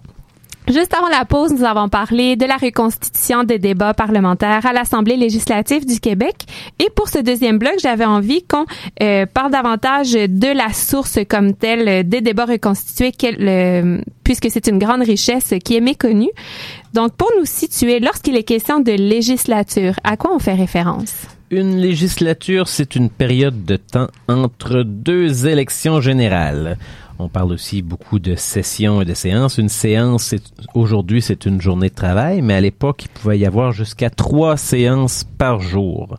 [0.67, 5.17] Juste avant la pause, nous avons parlé de la reconstitution des débats parlementaires à l'Assemblée
[5.17, 6.47] législative du Québec.
[6.79, 8.65] Et pour ce deuxième bloc, j'avais envie qu'on
[9.03, 14.79] euh, parle davantage de la source comme telle des débats reconstitués, euh, puisque c'est une
[14.79, 16.31] grande richesse qui est méconnue.
[16.95, 21.27] Donc, pour nous situer, lorsqu'il est question de législature, à quoi on fait référence?
[21.51, 26.79] Une législature, c'est une période de temps entre deux élections générales.
[27.19, 29.59] On parle aussi beaucoup de sessions et de séances.
[29.59, 30.35] Une séance,
[30.75, 34.57] aujourd'hui, c'est une journée de travail, mais à l'époque, il pouvait y avoir jusqu'à trois
[34.57, 36.19] séances par jour.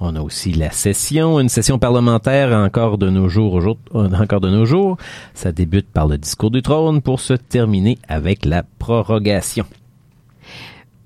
[0.00, 4.50] On a aussi la session, une session parlementaire encore de nos jours, euh, encore de
[4.50, 4.98] nos jours.
[5.32, 9.64] Ça débute par le discours du trône pour se terminer avec la prorogation.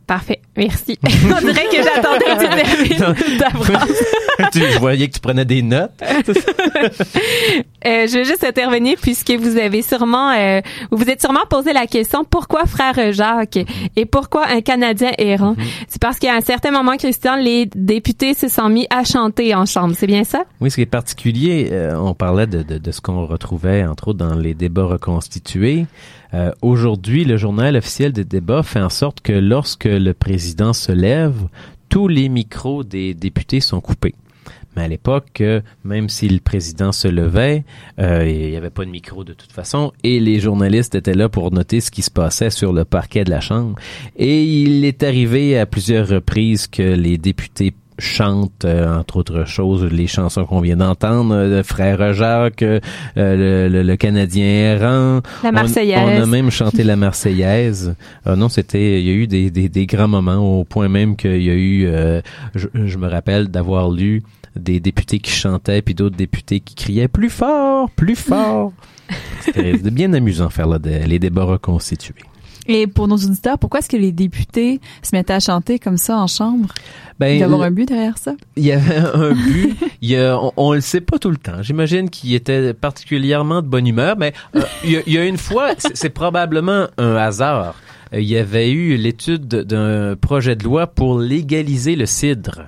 [0.09, 0.40] Parfait.
[0.57, 0.99] Merci.
[1.05, 4.05] On dirait que j'attendais que tu termines ta phrase.
[4.53, 5.92] tu je voyais que tu prenais des notes.
[7.87, 11.73] Euh, je veux juste intervenir puisque vous avez sûrement, euh, vous vous êtes sûrement posé
[11.73, 13.59] la question pourquoi frère Jacques
[13.94, 15.55] et pourquoi un Canadien errant?
[15.87, 19.64] C'est parce qu'à un certain moment, Christian, les députés se sont mis à chanter en
[19.64, 19.94] chambre.
[19.97, 20.44] C'est bien ça?
[20.61, 24.09] Oui, ce qui est particulier, euh, on parlait de, de, de ce qu'on retrouvait, entre
[24.09, 25.87] autres, dans les débats reconstitués.
[26.35, 30.93] Euh, Aujourd'hui, le journal officiel des débats fait en sorte que lorsque le président se
[30.93, 31.49] lève,
[31.88, 34.14] tous les micros des députés sont coupés.
[34.77, 37.64] Mais à l'époque, euh, même si le président se levait,
[37.99, 41.29] euh, il n'y avait pas de micro de toute façon, et les journalistes étaient là
[41.29, 43.77] pour noter ce qui se passait sur le parquet de la Chambre.
[44.17, 49.85] Et il est arrivé à plusieurs reprises que les députés chantent, euh, entre autres choses,
[49.85, 52.79] les chansons qu'on vient d'entendre, euh, Frère Jacques, euh,
[53.17, 55.21] le, le- le Canadien errant.
[55.43, 56.19] La Marseillaise.
[56.21, 57.95] On, a même chanté la Marseillaise.
[58.27, 61.17] Euh, non, c'était, il y a eu des, des, des grands moments au point même
[61.17, 62.21] qu'il y a eu, euh,
[62.55, 64.23] je, je me rappelle d'avoir lu
[64.57, 68.73] des députés qui chantaient puis d'autres députés qui criaient plus fort, plus fort.
[69.41, 72.15] C'était bien amusant faire là, les débats reconstitués.
[72.69, 76.19] Et pour nos auditeurs, pourquoi est-ce que les députés se mettaient à chanter comme ça
[76.19, 76.69] en chambre?
[77.19, 78.35] Ben, Il y le- un but derrière ça?
[78.57, 79.75] Il y avait un but.
[80.03, 81.63] Il y a, on, on le sait pas tout le temps.
[81.63, 85.25] J'imagine qu'il était particulièrement de bonne humeur, mais euh, il, y a, il y a
[85.25, 87.75] une fois, c'est c'est probablement un hasard.
[88.13, 92.65] Euh, Il y avait eu l'étude d'un projet de loi pour légaliser le cidre.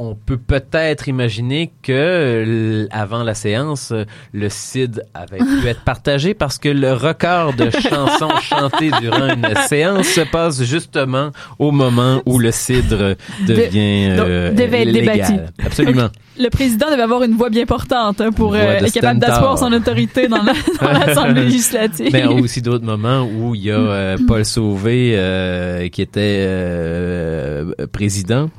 [0.00, 5.82] On peut peut-être imaginer que euh, avant la séance, euh, le cidre avait pu être
[5.84, 11.30] partagé parce que le record de chansons chantées durant une séance se passe justement
[11.60, 13.14] au moment où le cidre
[13.46, 15.16] devient donc, euh, devait être légal.
[15.16, 15.32] débattu.
[15.64, 16.08] Absolument.
[16.40, 19.56] Le président devait avoir une voix bien portante hein, pour euh, de être capable d'asseoir
[19.58, 22.10] son autorité dans la- dans l'Assemblée législative.
[22.12, 25.88] Mais il y a aussi d'autres moments où il y a euh, Paul Sauvé euh,
[25.88, 28.50] qui était euh, président,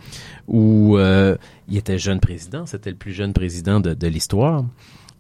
[0.48, 1.36] où euh,
[1.68, 4.64] il était jeune président, c'était le plus jeune président de, l'histoire.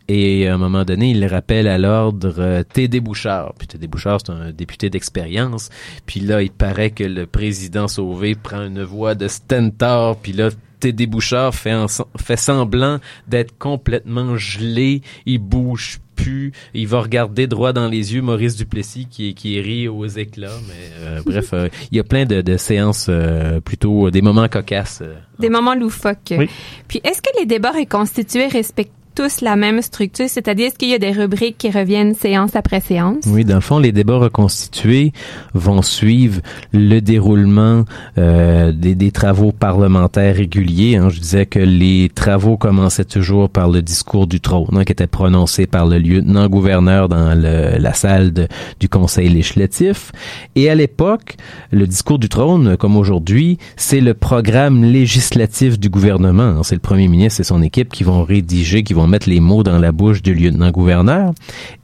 [0.08, 3.00] Et à un moment donné, il rappelle à l'ordre euh, T.D.
[3.00, 3.56] Bouchard.
[3.58, 3.88] Puis T.D.
[3.88, 5.70] Bouchard, c'est un député d'expérience.
[6.06, 10.18] Puis là, il paraît que le président Sauvé prend une voix de stentor.
[10.18, 11.08] Puis là, T.D.
[11.08, 11.74] Bouchard fait,
[12.18, 15.02] fait semblant d'être complètement gelé.
[15.26, 16.52] Il bouge plus.
[16.74, 20.60] Il va regarder droit dans les yeux Maurice Duplessis qui, qui rit aux éclats.
[20.68, 24.48] Mais euh, bref, euh, il y a plein de, de séances euh, plutôt des moments
[24.48, 25.00] cocasses.
[25.04, 25.16] euh.
[25.40, 26.34] Des moments loufoques.
[26.38, 26.50] Oui.
[26.88, 30.26] Puis, est-ce que les débats reconstitués respectent tous la même structure?
[30.28, 33.24] C'est-à-dire, est-ce qu'il y a des rubriques qui reviennent séance après séance?
[33.28, 35.14] Oui, dans le fond, les débats reconstitués
[35.54, 36.42] vont suivre
[36.74, 37.86] le déroulement
[38.18, 40.98] euh, des, des travaux parlementaires réguliers.
[40.98, 41.10] hein.
[41.10, 45.08] Je disais que les travaux commençaient toujours par le discours du trône, hein, qui était
[45.08, 48.48] prononcé par le lieutenant-gouverneur dans le- la salle de-
[48.80, 50.12] du Conseil législatif.
[50.56, 51.38] Et à l'époque,
[51.72, 56.64] le discours du trône, comme aujourd'hui, c'est le programme législatif du gouvernement.
[56.64, 59.64] C'est le premier ministre et son équipe qui vont rédiger, qui vont mettre les mots
[59.64, 61.34] dans la bouche du lieutenant-gouverneur.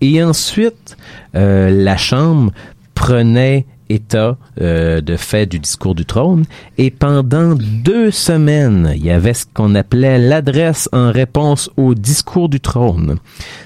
[0.01, 0.97] Et ensuite,
[1.35, 2.51] euh, la Chambre
[2.93, 6.45] prenait état euh, de fait du discours du trône
[6.77, 12.49] et pendant deux semaines, il y avait ce qu'on appelait l'adresse en réponse au discours
[12.49, 13.17] du trône.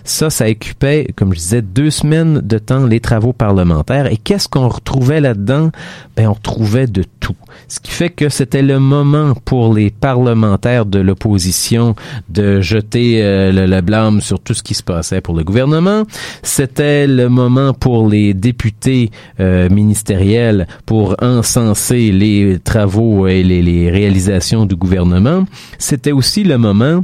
[0.04, 4.12] Ça, ça occupait, comme je disais, deux semaines de temps les travaux parlementaires.
[4.12, 5.72] Et qu'est-ce qu'on retrouvait là-dedans?
[6.16, 7.36] Ben, on retrouvait de tout.
[7.68, 11.96] Ce qui fait que c'était le moment pour les parlementaires de l'opposition
[12.30, 16.04] de jeter euh, le, blâme sur tout ce qui se passait pour le gouvernement.
[16.44, 20.15] C'était le moment pour les députés euh, ministériels
[20.86, 25.46] pour encenser les travaux et les, réalisations du gouvernement.
[25.78, 27.04] C'était aussi le moment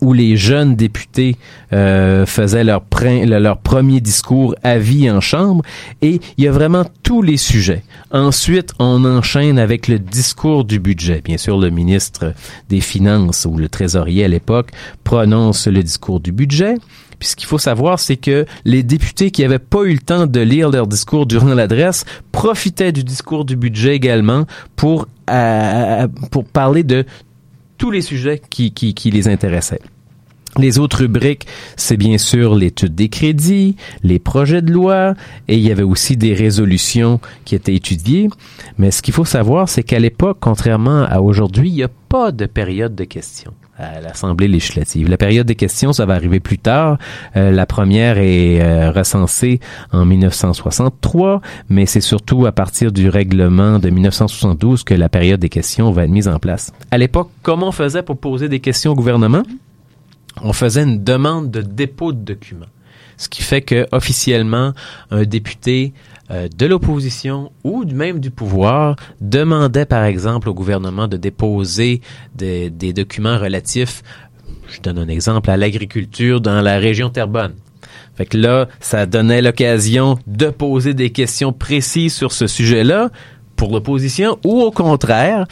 [0.00, 1.36] où les jeunes députés
[1.72, 5.64] euh, faisaient leur premier discours à vie en chambre
[6.02, 7.82] et il y a vraiment tous les sujets.
[8.10, 11.20] Ensuite, on enchaîne avec le discours du budget.
[11.24, 12.34] Bien sûr, le ministre
[12.68, 14.70] des Finances ou le trésorier à l'époque
[15.04, 16.74] prononce le discours du budget.
[17.18, 20.26] Puis ce qu'il faut savoir, c'est que les députés qui n'avaient pas eu le temps
[20.26, 24.46] de lire leur discours durant l'adresse profitaient du discours du budget également
[24.76, 27.04] pour, euh, pour parler de
[27.76, 29.80] tous les sujets qui, qui, qui les intéressaient.
[30.56, 31.46] Les autres rubriques,
[31.76, 35.14] c'est bien sûr l'étude des crédits, les projets de loi,
[35.46, 38.28] et il y avait aussi des résolutions qui étaient étudiées.
[38.76, 42.32] Mais ce qu'il faut savoir, c'est qu'à l'époque, contrairement à aujourd'hui, il n'y a pas
[42.32, 43.54] de période de questions.
[43.78, 45.08] À l'Assemblée législative.
[45.08, 46.98] La période des questions, ça va arriver plus tard.
[47.36, 49.60] Euh, la première est euh, recensée
[49.92, 55.48] en 1963, mais c'est surtout à partir du règlement de 1972 que la période des
[55.48, 56.72] questions va être mise en place.
[56.90, 59.42] À l'époque, comment on faisait pour poser des questions au gouvernement?
[60.42, 62.66] On faisait une demande de dépôt de documents.
[63.16, 64.72] Ce qui fait que officiellement,
[65.10, 65.92] un député
[66.30, 72.02] euh, de l'opposition ou même du pouvoir demandait par exemple au gouvernement de déposer
[72.34, 74.02] des, documents relatifs,
[74.68, 77.54] je donne un exemple, à l'agriculture dans la région Terrebonne.
[78.14, 83.10] Fait que là, ça donnait l'occasion de poser des questions précises sur ce sujet-là
[83.56, 85.46] pour l'opposition ou au contraire,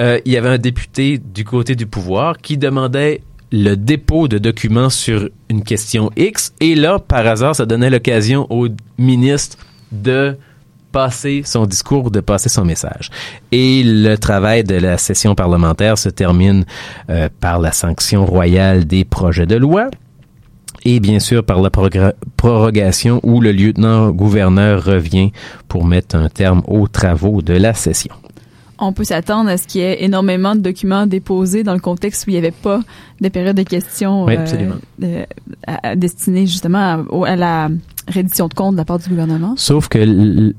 [0.00, 4.38] euh, il y avait un député du côté du pouvoir qui demandait le dépôt de
[4.38, 9.58] documents sur une question X et là, par hasard, ça donnait l'occasion au ministre
[9.92, 10.36] de
[10.92, 13.10] passer son discours, de passer son message.
[13.52, 16.64] Et le travail de la session parlementaire se termine
[17.08, 19.88] euh, par la sanction royale des projets de loi
[20.84, 21.70] et bien sûr par la
[22.36, 25.30] prorogation où le lieutenant-gouverneur revient
[25.68, 28.14] pour mettre un terme aux travaux de la session
[28.80, 32.26] on peut s'attendre à ce qu'il y ait énormément de documents déposés dans le contexte
[32.26, 32.80] où il n'y avait pas
[33.20, 34.36] de période de questions oui,
[35.02, 35.24] euh,
[35.96, 37.68] destinées justement à, la
[38.10, 39.54] reddition de comptes de la part du gouvernement?
[39.56, 40.52] Sauf que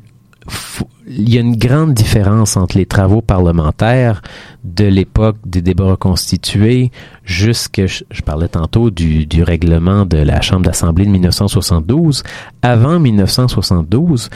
[1.08, 4.22] il y a une grande différence entre les travaux parlementaires
[4.64, 6.92] de l'époque des débats reconstitués
[7.24, 12.24] jusqu'à, je, parlais tantôt du règlement de la Chambre d'Assemblée de 1972.
[12.62, 14.30] Avant 1972,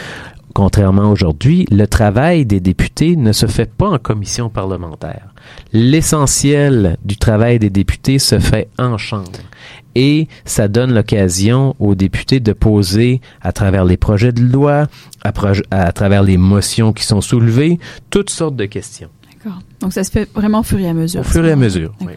[0.55, 5.33] Contrairement aujourd'hui, le travail des députés ne se fait pas en commission parlementaire.
[5.73, 9.33] L'essentiel du travail des députés se fait en chambre.
[9.95, 14.87] Et ça donne l'occasion aux députés de poser, à travers les projets de loi,
[15.25, 15.33] à,
[15.71, 17.77] à travers les motions qui sont soulevées,
[18.09, 19.09] toutes sortes de questions.
[19.81, 21.19] Donc, ça se fait vraiment au fur et à mesure.
[21.19, 22.13] Au fur et à mesure, oui.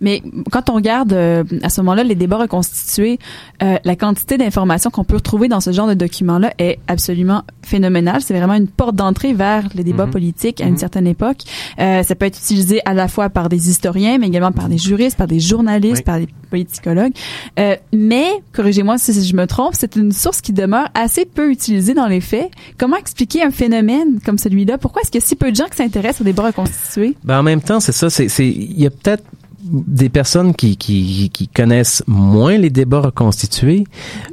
[0.00, 3.18] Mais quand on regarde euh, à ce moment-là les débats reconstitués,
[3.62, 8.20] euh, la quantité d'informations qu'on peut retrouver dans ce genre de documents-là est absolument phénoménale.
[8.20, 10.12] C'est vraiment une porte d'entrée vers les débats mhm.
[10.12, 10.78] politiques à une mhm.
[10.78, 11.38] certaine époque.
[11.78, 14.78] Euh, ça peut être utilisé à la fois par des historiens, mais également par des
[14.78, 17.12] juristes, par des journalistes, par des politicologues.
[17.58, 21.94] Euh, mais, corrigez-moi si je me trompe, c'est une source qui demeure assez peu utilisée
[21.94, 22.50] dans les faits.
[22.78, 24.78] Comment expliquer un phénomène comme celui-là?
[24.78, 27.16] Pourquoi est-ce qu'il y a si peu de gens qui s'intéressent aux débats reconstitués?
[27.24, 28.08] Ben, en même temps, c'est ça.
[28.38, 29.24] Il y a peut-être
[29.70, 33.84] des personnes qui, qui, qui connaissent moins les débats reconstitués,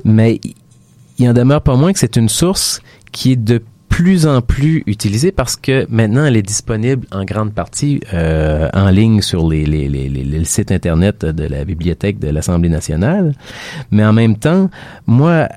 [0.03, 0.39] mais
[1.19, 2.81] il en demeure pas moins que c'est une source
[3.11, 3.61] qui est de
[3.93, 8.89] plus en plus utilisée parce que maintenant elle est disponible en grande partie euh, en
[8.89, 13.35] ligne sur les, les, les, les, sites internet de la bibliothèque de l'Assemblée nationale.
[13.91, 14.71] Mais en même temps,
[15.05, 15.47] moi,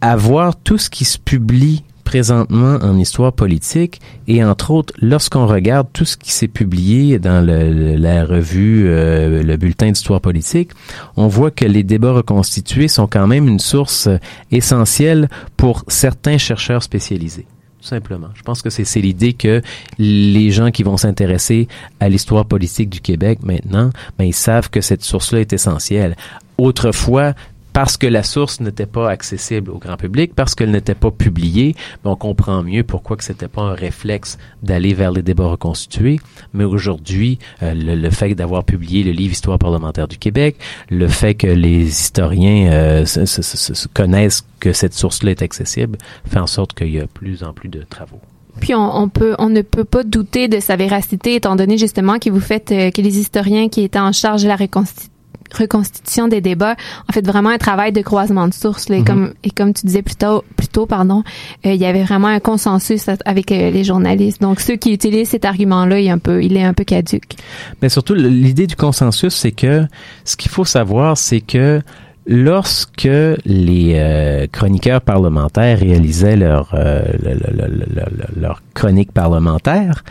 [0.00, 5.86] avoir tout ce qui se publie présentement en histoire politique et entre autres lorsqu'on regarde
[5.94, 10.72] tout ce qui s'est publié dans la revue euh, le bulletin d'histoire politique
[11.16, 14.10] on voit que les débats reconstitués sont quand même une source
[14.50, 17.46] essentielle pour certains chercheurs spécialisés
[17.80, 18.28] simplement.
[18.34, 19.60] Je pense que c'est l'idée que
[19.98, 21.66] les gens qui vont s'intéresser
[21.98, 26.14] à l'histoire politique du Québec maintenant, ben, ils savent que cette source-là est essentielle.
[26.58, 27.34] Autrefois,
[27.72, 31.74] parce que la source n'était pas accessible au grand public, parce qu'elle n'était pas publiée,
[32.04, 36.20] on comprend mieux pourquoi que c'était pas un réflexe d'aller vers les débats reconstitués.
[36.52, 40.56] Mais aujourd'hui, euh, le, fait d'avoir publié le livre Histoire parlementaire du Québec,
[40.90, 46.46] le fait que les historiens euh, se, connaissent que cette source-là est accessible, fait en
[46.46, 48.20] sorte qu'il y a plus en plus de travaux.
[48.60, 52.18] Puis on, on, peut, on ne peut pas douter de sa véracité, étant donné justement
[52.18, 55.11] que vous faites, euh, que les historiens qui étaient en charge de la reconstitution
[55.56, 56.76] reconstitution des débats,
[57.08, 58.88] en fait vraiment un travail de croisement de sources.
[58.88, 59.04] Là, et, mhm.
[59.04, 61.22] comme, et comme tu disais plus tôt, plus tôt pardon,
[61.66, 64.40] euh, il y avait vraiment un consensus avec euh, les journalistes.
[64.40, 67.36] Donc ceux qui utilisent cet argument-là, il est un peu, il est un peu caduque.
[67.80, 69.84] Mais surtout l'idée du consensus, c'est que
[70.24, 71.80] ce qu'il faut savoir, c'est que
[72.26, 73.08] lorsque
[73.44, 76.74] les euh, chroniqueurs parlementaires réalisaient leur,
[78.36, 80.04] leur chronique parlementaire,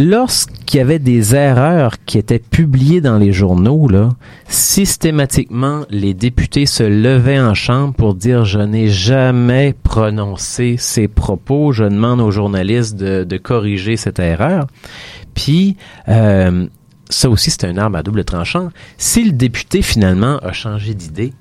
[0.00, 4.10] Lorsqu'il y avait des erreurs qui étaient publiées dans les journaux, là,
[4.48, 11.72] systématiquement, les députés se levaient en chambre pour dire je n'ai jamais prononcé ces propos,
[11.72, 14.68] je demande aux journalistes de, de corriger cette erreur.
[15.34, 15.76] Puis,
[16.08, 16.68] euh,
[17.10, 18.68] ça aussi, c'est un arme à double tranchant.
[18.98, 21.32] Si le député, finalement, a changé d'idée,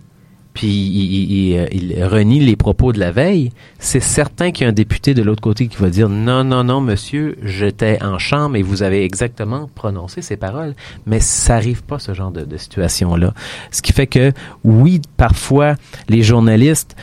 [0.58, 4.74] puis il, il, renie les propos de la veille, c'est certain qu'il y a un
[4.74, 8.64] député de l'autre côté qui va dire non, non, non, monsieur, j'étais en chambre et
[8.64, 10.74] vous avez exactement prononcé ces paroles.
[11.05, 13.36] Mais ça arrive pas, ce genre de, de situation-là.
[13.70, 14.34] Ce qui fait que,
[14.64, 15.76] oui, parfois,
[16.10, 16.95] les journalistes,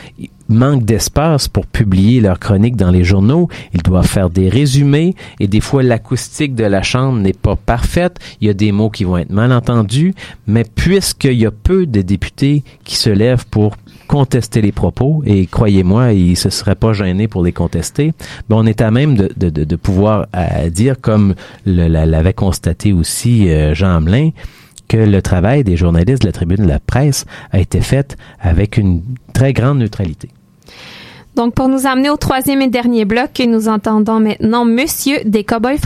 [0.55, 3.49] manquent d'espace pour publier leurs chroniques dans les journaux.
[3.73, 8.19] Ils doivent faire des résumés et des fois l'acoustique de la chambre n'est pas parfaite.
[8.41, 10.15] Il y a des mots qui vont être mal entendus,
[10.47, 13.77] mais puisqu'il y a peu de députés qui se lèvent pour
[14.07, 18.13] contester les propos, et croyez-moi, ils se seraient pas gênés pour les contester,
[18.49, 21.35] ben on est à même de, de, de, pouvoir euh, dire, comme
[21.65, 24.31] l'avait constaté aussi euh, Jean Hamelin,
[24.89, 28.77] que le travail des journalistes de la tribune de la presse a été fait avec
[28.77, 29.03] une
[29.33, 30.29] très grande neutralité.
[31.35, 35.79] Donc, pour nous amener au troisième et dernier bloc, nous entendons maintenant Monsieur des Cowboys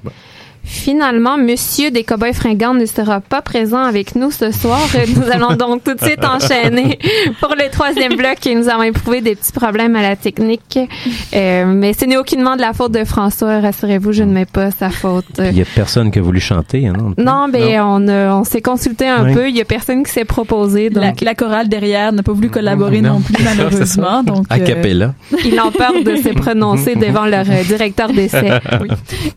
[0.00, 0.37] fringants.
[0.64, 4.80] Finalement, Monsieur des Cowboys fringants ne sera pas présent avec nous ce soir.
[4.94, 6.98] Euh, Nous allons donc tout de suite enchaîner
[7.40, 10.78] pour le troisième bloc et nous avons éprouvé des petits problèmes à la technique.
[11.34, 14.70] Euh, mais ce n'est aucunement de la faute de François, rassurez-vous, je ne mets pas
[14.70, 15.24] sa faute.
[15.38, 17.14] Il y a personne qui a voulu chanter, hein, non?
[17.16, 19.34] Non, ben on, s'est consulté un Oui.
[19.34, 19.48] peu.
[19.48, 22.50] Il y a personne qui s'est proposé, La, donc la chorale derrière n'a pas voulu
[22.50, 23.20] collaborer non, Non.
[23.20, 24.22] plus, malheureusement.
[24.22, 25.14] donc, A euh, cappella.
[25.44, 28.50] ils ont peur de se prononcer devant leur euh, directeur d'essai.
[28.80, 28.88] Oui.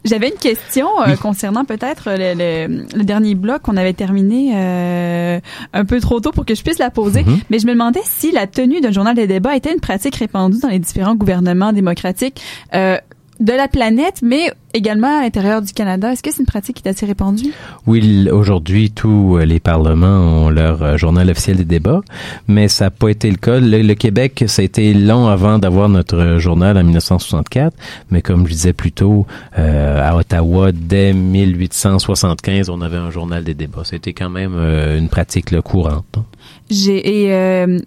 [0.05, 2.33] J'avais une question euh, concernant peut-être le,
[2.67, 5.39] le- le dernier bloc qu'on avait terminé euh,
[5.73, 7.23] un peu trop tôt pour que je puisse la poser.
[7.23, 7.39] Mhm.
[7.49, 10.59] Mais je me demandais si la tenue d'un journal de débat était une pratique répandue
[10.59, 12.41] dans les différents gouvernements démocratiques
[12.73, 12.97] euh,
[13.41, 16.11] de la planète, mais également à l'intérieur du Canada.
[16.13, 17.51] Est-ce que c'est une pratique qui est assez répandue?
[17.87, 22.01] Oui, aujourd'hui, tous euh, les parlements ont leur euh, journal officiel des débats,
[22.47, 23.59] mais ça n'a pas été le cas.
[23.59, 27.75] Le, le Québec, ça a été long avant d'avoir notre euh, journal en 1964,
[28.11, 29.25] mais comme je disais plus tôt,
[29.57, 33.81] euh, à Ottawa, dès 1875, on avait un journal des débats.
[33.83, 36.05] C'était quand même euh, une pratique là, courante.
[36.17, 36.25] hein.
[36.69, 37.79] J'ai et euh,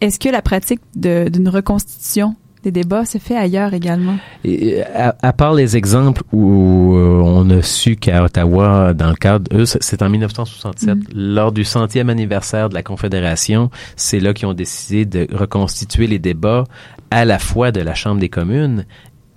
[0.00, 4.16] est-ce que la pratique de- d'une reconstitution des débats se fait ailleurs également?
[4.44, 9.16] Et, à, à part les exemples où euh, on a su qu'à Ottawa, dans le
[9.16, 11.04] cadre, eux, c'est- en 1967, Mhm.
[11.14, 16.18] lors du centième anniversaire de la Confédération, c'est là qu'ils ont décidé de reconstituer les
[16.18, 16.64] débats
[17.10, 18.84] à la fois de la Chambre des communes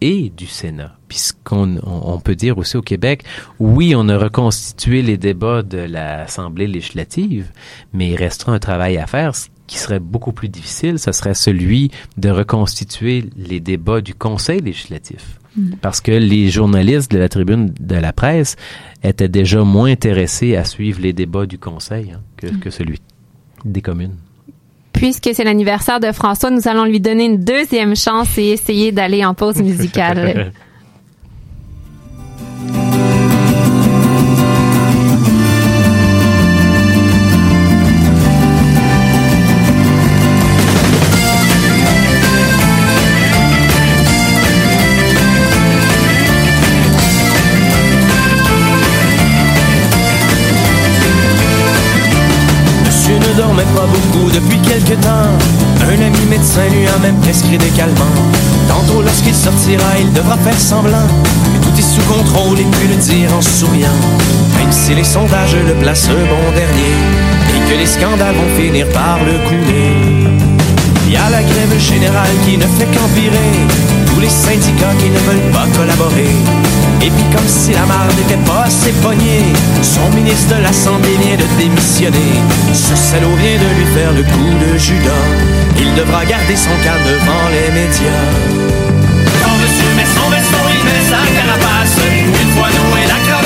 [0.01, 0.95] et du Sénat.
[1.07, 3.23] Puisqu'on on, peut dire aussi au Québec,
[3.59, 7.51] oui, on a reconstitué les débats de l'Assemblée législative,
[7.93, 9.31] mais il restera un travail à faire
[9.71, 15.39] qui serait beaucoup plus difficile, ce serait celui de reconstituer les débats du Conseil législatif.
[15.81, 18.57] Parce que les journalistes de la tribune de la presse
[19.01, 22.99] étaient déjà moins intéressés à suivre les débats du Conseil hein, que, que celui
[23.63, 24.17] des communes.
[24.91, 29.23] Puisque c'est l'anniversaire de François, nous allons lui donner une deuxième chance et essayer d'aller
[29.23, 30.51] en pause musicale.
[57.51, 61.05] Tantôt, lorsqu'il sortira, il devra faire semblant
[61.53, 63.99] que tout est sous contrôle et puis le dire en souriant.
[64.57, 66.95] Même si les sondages le placent bon dernier
[67.53, 70.31] et que les scandales vont finir par le couler.
[71.07, 73.51] Il y a la grève générale qui ne fait qu'empirer.
[74.05, 76.31] Tous les syndicats qui ne veulent pas collaborer.
[77.01, 81.35] Et puis comme si la marde n'était pas assez pognée, son ministre de l'Assemblée vient
[81.35, 82.31] de démissionner.
[82.71, 85.60] Ce salaud vient de lui faire le coup de Judas.
[85.93, 88.23] Il devra garder son calme devant les médias.
[89.43, 91.97] Quand monsieur met son veston, il met sa carapace.
[92.41, 93.40] Une fois noué la cravate,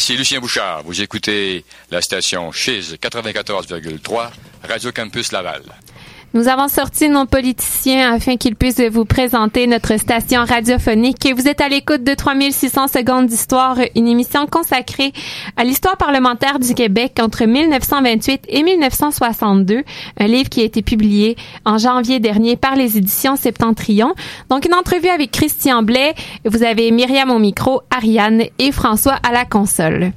[0.00, 4.30] ici Lucien Bouchard, vous écoutez la station Chiz 94,3
[4.66, 5.62] Radio Campus Laval.
[6.32, 11.28] Nous avons sorti nos politiciens afin qu'ils puissent vous présenter notre station radiophonique.
[11.36, 15.12] Vous êtes à l'écoute de 3600 secondes d'histoire, une émission consacrée
[15.56, 19.82] à l'histoire parlementaire du Québec entre 1928 et 1962,
[20.20, 24.14] un livre qui a été publié en janvier dernier par les éditions Septentrion.
[24.50, 26.14] Donc une entrevue avec Christian Blais,
[26.44, 30.12] vous avez Myriam au micro, Ariane et François à la console.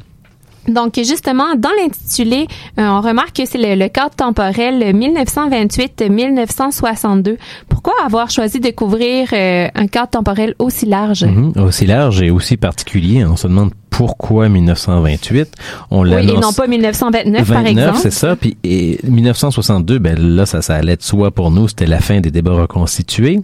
[0.67, 2.47] Donc, justement, dans l'intitulé,
[2.79, 7.37] euh, on remarque que c'est le, le cadre temporel 1928-1962.
[7.69, 11.23] Pourquoi avoir choisi de couvrir euh, un cadre temporel aussi large?
[11.25, 13.25] Mhm, aussi large et aussi particulier.
[13.25, 15.51] On se demande pourquoi 1928.
[15.91, 17.99] On Oui, et non pas 1929, par 29, exemple.
[18.01, 18.35] c'est ça.
[18.35, 21.67] Puis et 1962, ben là, ça, ça allait de soi pour nous.
[21.67, 23.41] C'était la fin des débats reconstitués.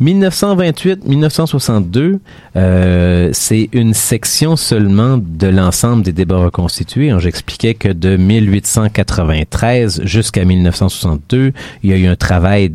[0.00, 2.18] 1928-1962,
[2.56, 7.10] euh, c'est une section seulement de l'ensemble des débats reconstitués.
[7.10, 7.20] hein.
[7.20, 12.72] J'expliquais que de 1893 jusqu'à 1962, il y a eu un travail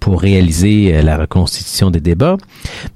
[0.00, 2.36] pour réaliser euh, la reconstitution des débats.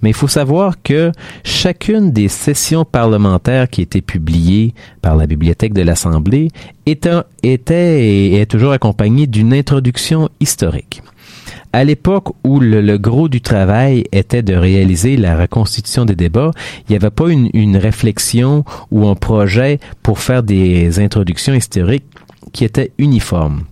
[0.03, 1.13] Mais il faut savoir que
[1.45, 6.51] chacune des sessions parlementaires qui étaient publiées par la Bibliothèque de l'Assemblée
[6.85, 11.03] était, était et est toujours accompagnée d'une introduction historique.
[11.73, 16.53] À l'époque où le, gros du travail était de réaliser la reconstitution des débats,
[16.89, 22.07] il n'y avait pas une réflexion ou un projet pour faire des introductions historiques
[22.53, 23.65] qui étaient uniformes.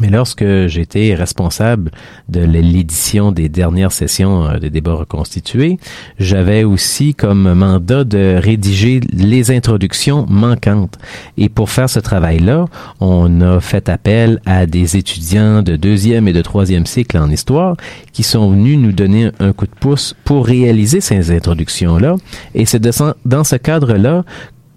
[0.00, 1.90] Mais lorsque j'étais responsable
[2.28, 5.78] de l'édition des dernières sessions euh, des débats reconstitués,
[6.18, 10.98] j'avais aussi comme mandat de rédiger les introductions manquantes.
[11.36, 12.66] Et pour faire ce travail-là,
[13.00, 17.76] on a fait appel à des étudiants de deuxième et de troisième cycle en histoire
[18.12, 22.16] qui sont venus nous donner un coup de pouce pour réaliser ces introductions-là.
[22.54, 22.82] Et c'est
[23.24, 24.24] dans ce cadre-là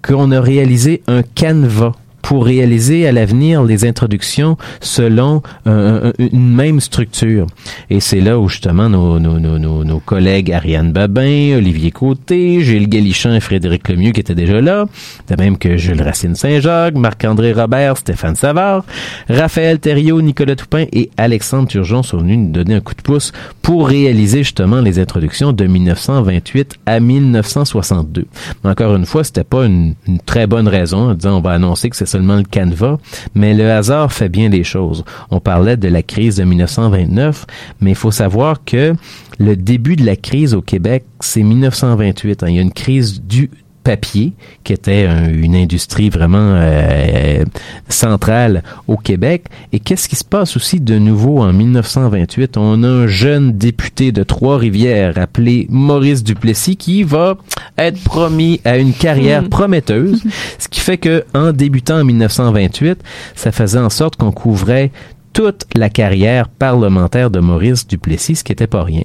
[0.01, 1.93] qu'on a réalisé un canevas
[2.25, 7.45] pour réaliser à l'avenir les introductions selon une même structure.
[7.91, 12.89] Et c'est là où justement nos, nos, nos, nos, collègues Ariane Babin, Olivier Côté, Gilles
[12.89, 14.85] Galichan et Frédéric Lemieux qui étaient déjà là,
[15.29, 18.85] de même que Jules Racine Saint-Jacques, Marc-André Robert, Stéphane Savard,
[19.29, 23.33] Raphaël Thériault, Nicolas Toupin et Alexandre Turgeon sont venus nous donner un coup de pouce
[23.61, 28.25] pour réaliser justement les introductions de 1928 à 1962.
[28.63, 31.91] Mais encore une fois, c'était pas une, une très bonne raison disant on va annoncer
[31.91, 32.97] que c'est seulement le canevas,
[33.33, 35.03] mais le hasard fait bien les choses.
[35.31, 37.45] On parlait de la crise de 1929,
[37.81, 38.93] mais il faut savoir que
[39.37, 42.43] le début de la crise au Québec, c'est 1928.
[42.43, 42.47] hein.
[42.47, 43.49] Il y a une crise du
[43.85, 44.33] papier,
[44.65, 47.45] qui était un- une industrie vraiment euh,
[47.87, 49.45] centrale au Québec.
[49.71, 52.57] Et qu'est-ce qui se passe aussi de nouveau en 1928?
[52.57, 57.35] On a un jeune député de Trois-Rivières appelé Maurice Duplessis qui va
[57.77, 59.49] être promis à une carrière Hmm.
[59.49, 60.23] prometteuse,
[60.59, 62.99] ce qui fait que en débutant en 1928,
[63.35, 64.91] ça faisait en sorte qu'on couvrait
[65.33, 69.03] toute la carrière parlementaire de Maurice Duplessis, ce qui n'était pas rien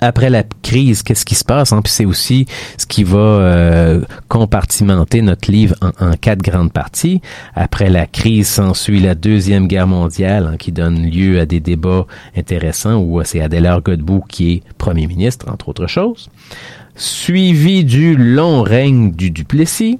[0.00, 1.72] après la crise, qu'est-ce qui se passe?
[1.72, 1.80] hein?
[1.82, 2.46] Puis c'est aussi
[2.76, 7.20] ce qui va euh, compartimenter notre livre en, quatre grandes parties.
[7.54, 12.06] Après la crise s'ensuit la Deuxième Guerre mondiale hein, qui donne lieu à des débats
[12.36, 16.30] intéressants où c'est Adélard Godbout qui est premier ministre, entre autres choses.
[16.94, 19.98] Suivi du long règne du Duplessis.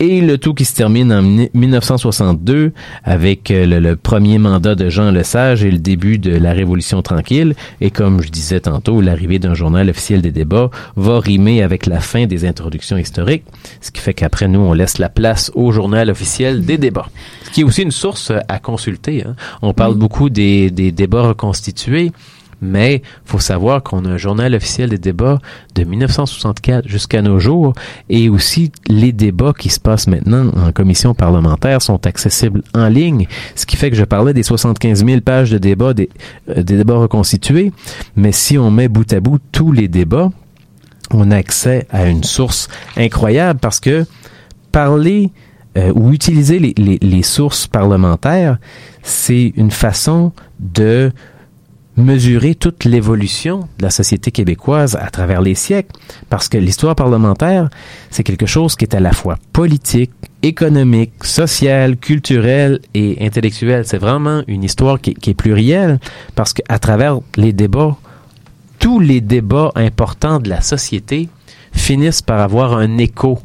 [0.00, 2.72] Et le tout qui se termine en 1962
[3.04, 7.00] avec euh, le, le premier mandat de Jean Lesage et le début de la Révolution
[7.00, 7.54] tranquille.
[7.80, 12.00] Et comme je disais tantôt, l'arrivée d'un journal officiel des débats va rimer avec la
[12.00, 13.44] fin des introductions historiques,
[13.80, 17.08] ce qui fait qu'après nous, on laisse la place au journal officiel des débats.
[17.44, 19.24] Ce qui est aussi une source à consulter.
[19.24, 19.36] hein.
[19.62, 22.10] On parle beaucoup des, des débats reconstitués.
[22.64, 25.38] Mais faut savoir qu'on a un journal officiel des débats
[25.74, 27.74] de 1964 jusqu'à nos jours.
[28.08, 33.26] Et aussi les débats qui se passent maintenant en commission parlementaire sont accessibles en ligne,
[33.54, 36.08] ce qui fait que je parlais des 75 000 pages de débats, des,
[36.48, 37.72] euh, des débats reconstitués,
[38.16, 40.30] mais si on met bout à bout tous les débats,
[41.10, 44.06] on a accès à une source incroyable parce que
[44.72, 45.30] parler
[45.76, 48.58] euh, ou utiliser les sources parlementaires,
[49.02, 51.12] c'est une façon de
[51.96, 55.92] mesurer toute l'évolution de la société québécoise à travers les siècles,
[56.28, 57.68] parce que l'histoire parlementaire,
[58.10, 60.10] c'est quelque chose qui est à la fois politique,
[60.42, 63.84] économique, social, culturel et intellectuel.
[63.86, 66.00] C'est vraiment une histoire qui, qui est plurielle,
[66.34, 67.96] parce qu'à travers les débats,
[68.78, 71.28] tous les débats importants de la société
[71.72, 73.38] finissent par avoir un écho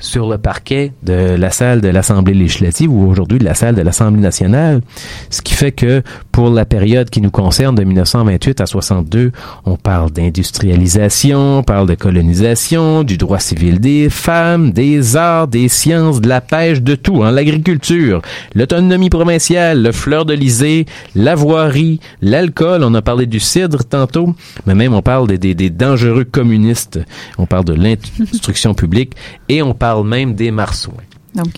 [0.00, 3.82] sur le parquet de la salle de l'Assemblée législative ou aujourd'hui de la salle de
[3.82, 4.80] l'Assemblée nationale.
[5.28, 9.32] Ce qui fait que pour la période qui nous concerne de 1928 à 62,
[9.66, 15.68] on parle d'industrialisation, on parle de colonisation, du droit civil des femmes, des arts, des
[15.68, 18.22] sciences, de la pêche, de tout, hein, l'agriculture,
[18.54, 24.34] l'autonomie provinciale, le fleur de lysée, la voirie, l'alcool, on a parlé du cidre tantôt,
[24.66, 27.00] mais même on parle des, des, des dangereux communistes,
[27.38, 29.12] on parle de l'instruction publique
[29.48, 30.94] et on parle même des marsouins.
[31.34, 31.48] Donc,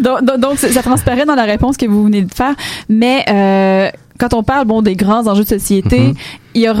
[0.38, 2.54] donc, ça transparaît dans la réponse que vous venez de faire.
[2.88, 6.14] Mais euh, quand on parle bon des grands enjeux de société, Mhm.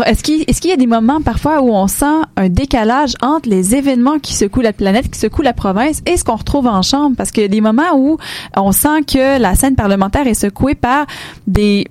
[0.06, 3.48] est-ce qu'il est-ce qu'il y a des moments parfois où on sent un décalage entre
[3.50, 6.80] les événements qui secouent la planète, qui secouent la province, et ce qu'on retrouve en
[6.82, 7.14] chambre?
[7.16, 8.16] Parce qu'il y a des moments où
[8.56, 11.06] on sent que la scène parlementaire est secouée par
[11.46, 11.88] des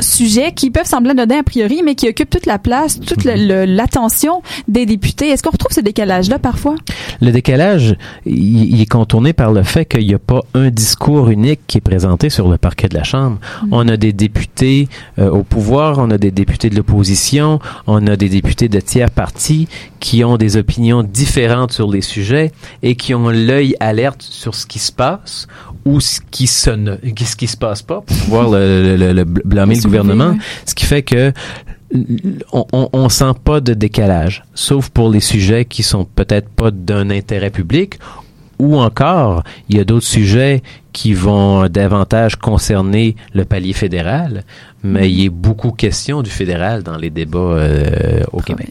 [0.00, 3.64] sujets qui peuvent sembler anodins a priori, mais qui occupent toute la place, toute le-
[3.64, 5.28] l'attention des députés.
[5.28, 6.74] Est-ce qu'on retrouve ce décalage-là parfois?
[7.20, 11.28] Le décalage, il, il est contourné par le fait qu'il n'y a pas un discours
[11.30, 13.38] unique qui est présenté sur le parquet de la Chambre.
[13.70, 14.88] On a des députés
[15.18, 19.10] euh, au pouvoir, on a des députés de l'opposition, on a des députés de tiers
[19.10, 19.68] partis
[20.00, 24.66] qui ont des opinions différentes sur les sujets et qui ont l'œil alerte sur ce
[24.66, 25.46] qui se passe
[25.84, 29.12] ou ce qui se ne, ce qui se passe pas pour pouvoir le, le- le-
[29.12, 30.30] le blâmer le gouvernement.
[30.66, 31.32] Ce qui fait que
[32.52, 36.70] on, on, on sent pas de décalage, sauf pour les sujets qui sont peut-être pas
[36.70, 37.98] d'un intérêt public,
[38.58, 40.62] ou encore, il y a d'autres sujets
[40.92, 44.44] qui vont davantage concerner le palier fédéral,
[44.82, 48.68] mais il y a beaucoup question du fédéral dans les débats euh, au Québec.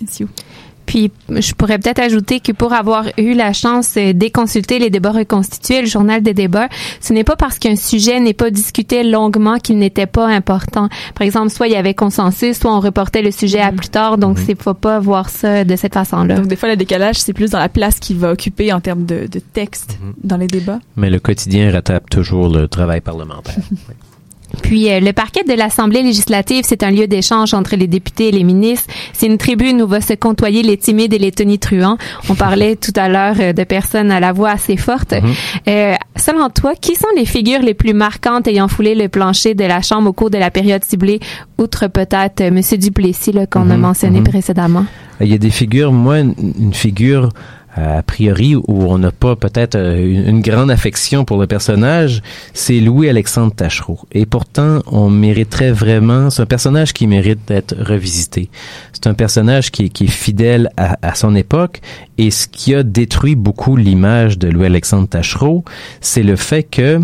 [0.85, 5.11] Puis, je pourrais peut-être ajouter que pour avoir eu la chance euh, d'éconsulter les débats
[5.11, 6.69] reconstitués, le journal des débats,
[7.01, 10.89] ce n'est pas parce qu'un sujet n'est pas discuté longuement qu'il n'était pas important.
[11.15, 14.17] Par exemple, soit il y avait consensus, soit on reportait le sujet à plus tard.
[14.17, 16.35] Donc, c'est faut pas voir ça de cette façon-là.
[16.35, 19.05] Donc, des fois, le décalage, c'est plus dans la place qu'il va occuper en termes
[19.05, 20.79] de, de texte dans les débats.
[20.95, 23.55] Mais le quotidien rattrape toujours le travail parlementaire.
[24.61, 28.31] Puis euh, le parquet de l'Assemblée législative, c'est un lieu d'échange entre les députés et
[28.31, 28.87] les ministres.
[29.11, 31.97] C'est une tribune où va se côtoyer les timides et les tonitruants.
[32.29, 35.13] On parlait tout à l'heure euh, de personnes à la voix assez forte.
[35.67, 39.63] Euh, selon toi, qui sont les figures les plus marquantes ayant foulé le plancher de
[39.63, 41.19] la Chambre au cours de la période ciblée,
[41.57, 44.27] outre peut-être euh, Monsieur Duplessis là, qu'on a Mhm, mentionné mhm.
[44.27, 44.85] précédemment?
[45.21, 47.29] Il y a des figures, moi, une une figure
[47.75, 52.21] a priori où on n'a pas peut-être euh, une, grande affection pour le personnage,
[52.53, 53.99] c'est Louis-Alexandre Tachereau.
[54.11, 58.49] Et pourtant, on mériterait vraiment, c'est un personnage qui mérite d'être revisité.
[58.91, 61.81] C'est un personnage qui, est- qui est fidèle à, à son époque
[62.17, 65.63] et ce qui a détruit beaucoup l'image de Louis-Alexandre Tachereau,
[66.01, 66.99] c'est le fait que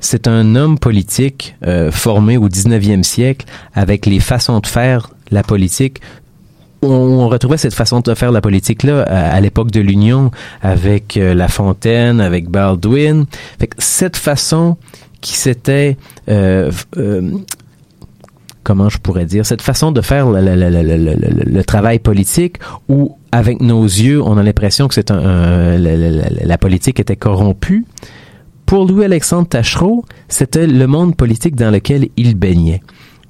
[0.00, 5.44] c'est un homme politique euh, formé au 19e siècle avec les façons de faire la
[5.44, 6.00] politique
[6.82, 10.30] on, retrouvait cette façon de faire la politique là à, à l'époque de l'Union
[10.62, 13.26] avec euh, La Fontaine, avec Baldwin.
[13.58, 14.76] Fait que cette façon
[15.20, 15.96] qui s'était
[16.28, 17.30] euh, euh,
[18.64, 22.56] comment je pourrais dire cette façon de faire le, le- le- le- travail politique
[22.88, 27.84] où avec nos yeux on a l'impression que c'est un, un- la, politique était corrompue
[28.66, 32.80] pour Louis-Alexandre Tachereau, c'était le monde politique dans lequel il baignait.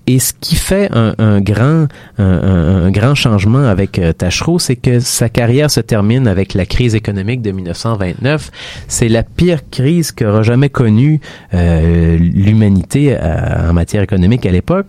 [0.07, 1.87] Et ce qui fait un, grand,
[2.19, 6.95] un grand changement avec euh, Tachereau, c'est que sa carrière se termine avec la crise
[6.95, 8.51] économique de 1929.
[8.89, 11.21] C'est la pire crise qu'aura jamais connue
[11.55, 14.87] euh, l'humanité euh, en matière économique à l'époque.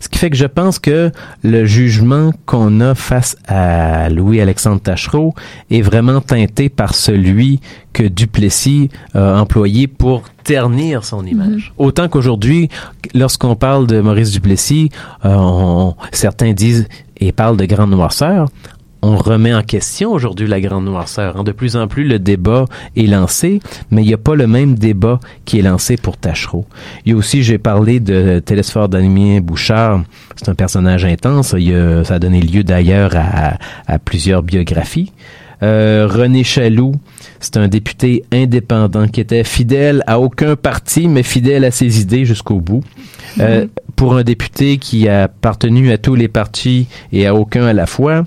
[0.00, 1.10] Ce qui fait que je pense que
[1.42, 5.34] le jugement qu'on a face à Louis-Alexandre Tachereau
[5.70, 7.60] est vraiment teinté par celui
[7.92, 11.72] que Duplessis a employé pour ternir son image.
[11.76, 12.68] Autant qu'aujourd'hui,
[13.14, 14.90] lorsqu'on parle de Maurice Duplessis,
[15.24, 16.86] euh, on- certains disent
[17.18, 18.48] et parlent de grande noirceur.
[19.02, 21.36] On remet en question aujourd'hui la grande noirceur.
[21.38, 21.44] hein.
[21.44, 24.74] De plus en plus, le débat est lancé, mais il n'y a pas le même
[24.74, 26.66] débat qui est lancé pour Tachereau.
[27.06, 30.02] Il y a aussi, j'ai parlé de Télésphore Damien Bouchard.
[30.36, 31.54] C'est un personnage intense.
[31.56, 35.12] Il y a- ça a donné lieu d'ailleurs à, à plusieurs biographies.
[35.62, 36.94] Euh, René Chaloux,
[37.38, 42.24] c'est un député indépendant qui était fidèle à aucun parti, mais fidèle à ses idées
[42.24, 42.82] jusqu'au bout.
[43.40, 47.74] Euh, Pour un député qui a appartenu à tous les partis et à aucun à
[47.74, 48.24] la fois,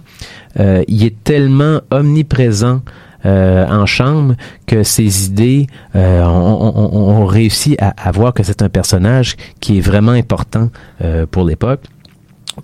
[0.60, 2.82] euh, il est tellement omniprésent
[3.26, 4.36] euh, en chambre
[4.68, 6.24] que ses idées euh,
[7.26, 10.70] réussi à, à voir que c'est un personnage qui est vraiment important
[11.01, 11.82] euh, pour l'époque.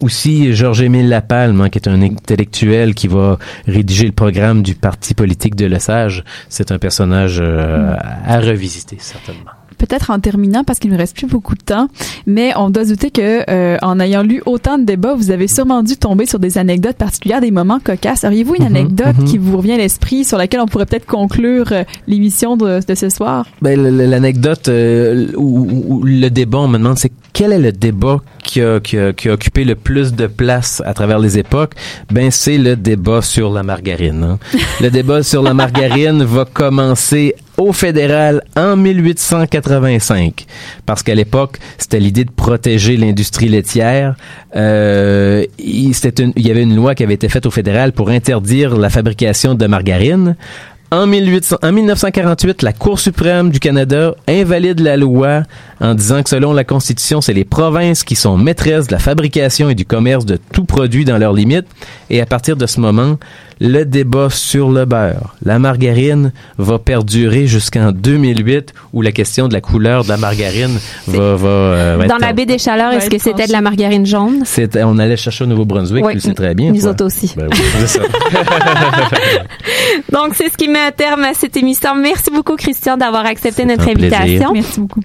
[0.02, 5.16] Aussi, Georges-Émile Lapalme, hein, qui est un intellectuel qui va rédiger le programme du parti
[5.16, 9.52] politique de Lesage, c'est un personnage euh, à revisiter, certainement.
[9.80, 11.88] Peut-être en terminant parce qu'il ne reste plus beaucoup de temps,
[12.28, 15.82] mais on doit douter que euh, en ayant lu autant de débats, vous avez sûrement
[15.82, 18.24] dû tomber sur des anecdotes particulières, des moments cocasses.
[18.24, 19.26] Auriez-vous une Mhm, anecdote mhm.
[19.26, 22.96] qui vous revient à l'esprit sur laquelle on pourrait peut-être conclure euh, l'émission de, de
[22.96, 23.46] ce soir?
[23.62, 27.72] Ben, l'anecdote euh, ou, ou- ou le débat, on me demande, c'est quel est le
[27.72, 31.38] débat qui a, qui, a, qui a occupé le plus de place à travers les
[31.38, 31.74] époques?
[32.12, 34.24] Ben, c'est le débat sur la margarine.
[34.24, 34.40] hein.
[34.82, 40.46] le débat sur la margarine va commencer au fédéral en 1885
[40.86, 44.16] parce qu'à l'époque c'était l'idée de protéger l'industrie laitière.
[44.56, 45.94] Euh, il,
[46.38, 49.68] y avait une loi qui avait été faite au fédéral pour interdire la fabrication de
[49.68, 50.36] margarine.
[50.92, 55.44] En, 1800 en 1948, la Cour suprême du Canada invalide la loi
[55.80, 59.70] en disant que selon la Constitution, c'est les provinces qui sont maîtresses de la fabrication
[59.70, 61.68] et du commerce de tout produit dans leurs limites.
[62.10, 63.20] Et à partir de ce moment,
[63.62, 69.54] le débat sur le beurre, la margarine, va perdurer jusqu'en 2008, où la question de
[69.54, 71.36] la couleur de la margarine va...
[71.36, 74.06] va, euh, va Dans être- la baie des Chaleurs, est-ce que c'était de la margarine
[74.06, 74.42] jaune?
[74.46, 76.12] C'était- on allait chercher au Nouveau-Brunswick, Oui.
[76.12, 76.72] tu le sais très bien.
[76.72, 76.92] Nous toi.
[76.92, 77.34] autres aussi.
[77.36, 78.02] Ben oui, c'est ça.
[80.12, 81.96] Donc, c'est ce qui met un terme à cette émission.
[81.96, 84.20] Merci beaucoup, Christian, d'avoir accepté notre plaisir.
[84.20, 84.54] invitation.
[84.54, 85.02] Merci beaucoup.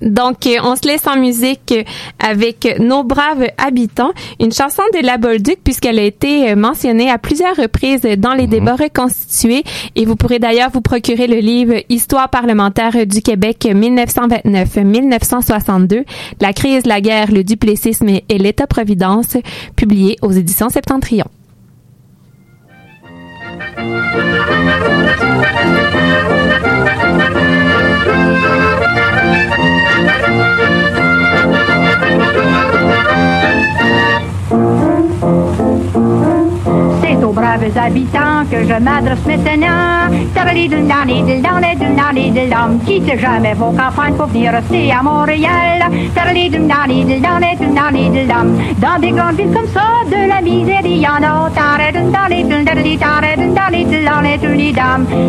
[0.00, 1.82] Donc, euh, on se laisse en musique euh,
[2.18, 7.18] avec Nos braves habitants, une chanson de la Bolduc puisqu'elle a été euh, mentionnée à
[7.18, 9.64] plusieurs reprises dans les débats reconstitués.
[9.96, 16.04] Et vous pourrez d'ailleurs vous procurer le livre Histoire parlementaire du Québec 1929-1962,
[16.40, 19.36] la crise, la guerre, le duplessisme et l'État-providence,
[19.74, 21.26] publié aux éditions Septentrion.
[37.48, 40.10] Braves habitants que je m'adresse maintenant.
[42.84, 45.86] Quittez jamais vos campagnes pour venir rester à Montréal.
[48.78, 51.48] Dans des grandes villes comme ça, de la misère, il y en a.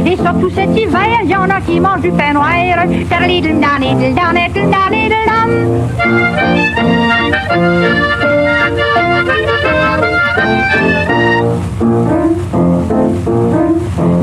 [0.06, 2.50] Et surtout cet hiver, il y en a qui mangent du pain noir.
[11.60, 11.82] Thank
[12.14, 12.19] you.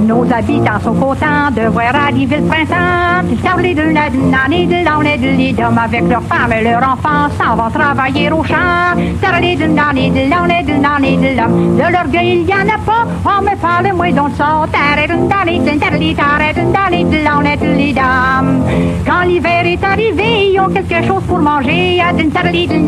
[0.07, 3.27] Nos habitants sont contents de voir arriver le printemps.
[3.29, 6.03] Ils savent les deux, la deux, la les deux, la les deux, les hommes avec
[6.09, 8.95] leurs femmes et leurs enfants s'en vont travailler au champ.
[9.21, 11.77] Savent les deux, la les deux, la les deux, la les deux, hommes.
[11.77, 13.05] De l'orgueil, il y en a pas.
[15.57, 18.63] De taradun, taradun, la les deux, les dames.
[19.05, 22.01] Quand l'hiver est arrivé, ils ont quelque chose pour manger.
[22.01, 22.87] Adun, taradun,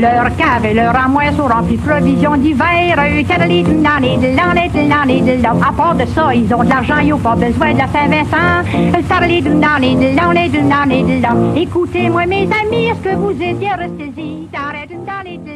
[0.00, 2.96] Leur cave et leur armoire sont remplis de provisions d'hiver.
[5.60, 8.62] À part de ça, ils ont de l'argent, ils ont pas besoin de la Saint-Vincent.
[11.56, 14.46] Écoutez-moi, mes amis, est-ce que vous étiez restez-y?
[14.52, 15.50] Tadalidou,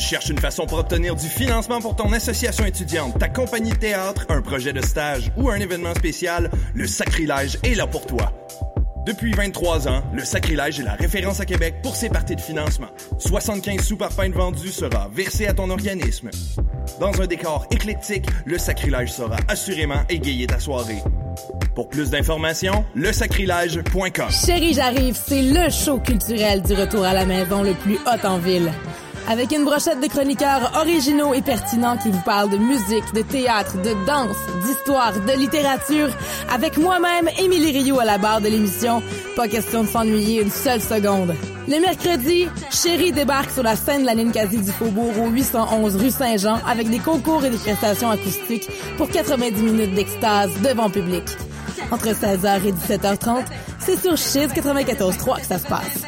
[0.00, 3.76] Tu cherches une façon pour obtenir du financement pour ton association étudiante, ta compagnie de
[3.76, 8.32] théâtre, un projet de stage ou un événement spécial, le sacrilège est là pour toi.
[9.04, 12.86] Depuis 23 ans, le sacrilège est la référence à Québec pour ses parties de financement.
[13.18, 16.30] 75 sous par pinte vendue sera versé à ton organisme.
[16.98, 21.02] Dans un décor éclectique, le sacrilège saura assurément égayer ta soirée.
[21.74, 24.30] Pour plus d'informations, lesacrilège.com.
[24.30, 28.38] Chérie, j'arrive, c'est le show culturel du retour à la maison le plus hot en
[28.38, 28.72] ville.
[29.28, 33.80] Avec une brochette de chroniqueurs originaux et pertinents qui vous parlent de musique, de théâtre,
[33.80, 36.08] de danse, d'histoire, de littérature,
[36.52, 39.02] avec moi-même, Émilie Rio à la barre de l'émission,
[39.36, 41.34] pas question de s'ennuyer une seule seconde.
[41.68, 46.10] Le mercredi, Chérie débarque sur la scène de la Ninkasi du Faubourg au 811 rue
[46.10, 51.24] Saint-Jean avec des concours et des prestations acoustiques pour 90 minutes d'extase devant public.
[51.92, 53.44] Entre 16h et 17h30,
[53.78, 56.02] c'est sur Chiz 94.3 que ça se passe.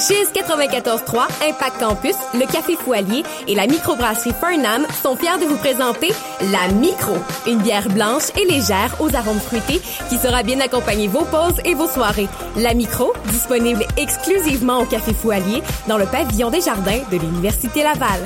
[0.00, 5.58] Chiz 94.3, Impact Campus, le Café Foualier et la microbrasserie Fernam sont fiers de vous
[5.58, 6.10] présenter
[6.50, 11.26] la Micro, une bière blanche et légère aux arômes fruités qui sera bien accompagner vos
[11.26, 12.28] pauses et vos soirées.
[12.56, 18.20] La Micro, disponible exclusivement au Café Foualier dans le pavillon des jardins de l'Université Laval.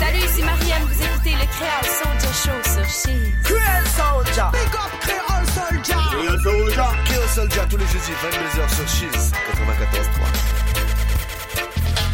[0.00, 3.32] Salut, ici Marianne, vous écoutez le Créole Soldier Show sur Chiz.
[3.44, 4.44] Créole Soldier.
[4.52, 5.94] Big up Créole Soldier.
[6.10, 7.01] Créole Soldier.
[7.34, 9.32] Soldier tous les jeudis 22h sur Chiz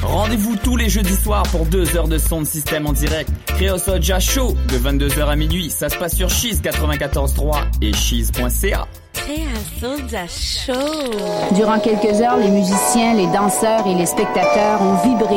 [0.03, 0.07] 94.3.
[0.07, 3.29] Rendez-vous tous les jeudis soirs pour deux heures de son de système en direct.
[3.47, 5.71] Créosoja Show de 22h à minuit.
[5.71, 8.87] Ça se passe sur Cheese 94.3 et cheese.ca.
[9.13, 11.55] Créasodia Show.
[11.55, 15.37] Durant quelques heures, les musiciens, les danseurs et les spectateurs ont vibré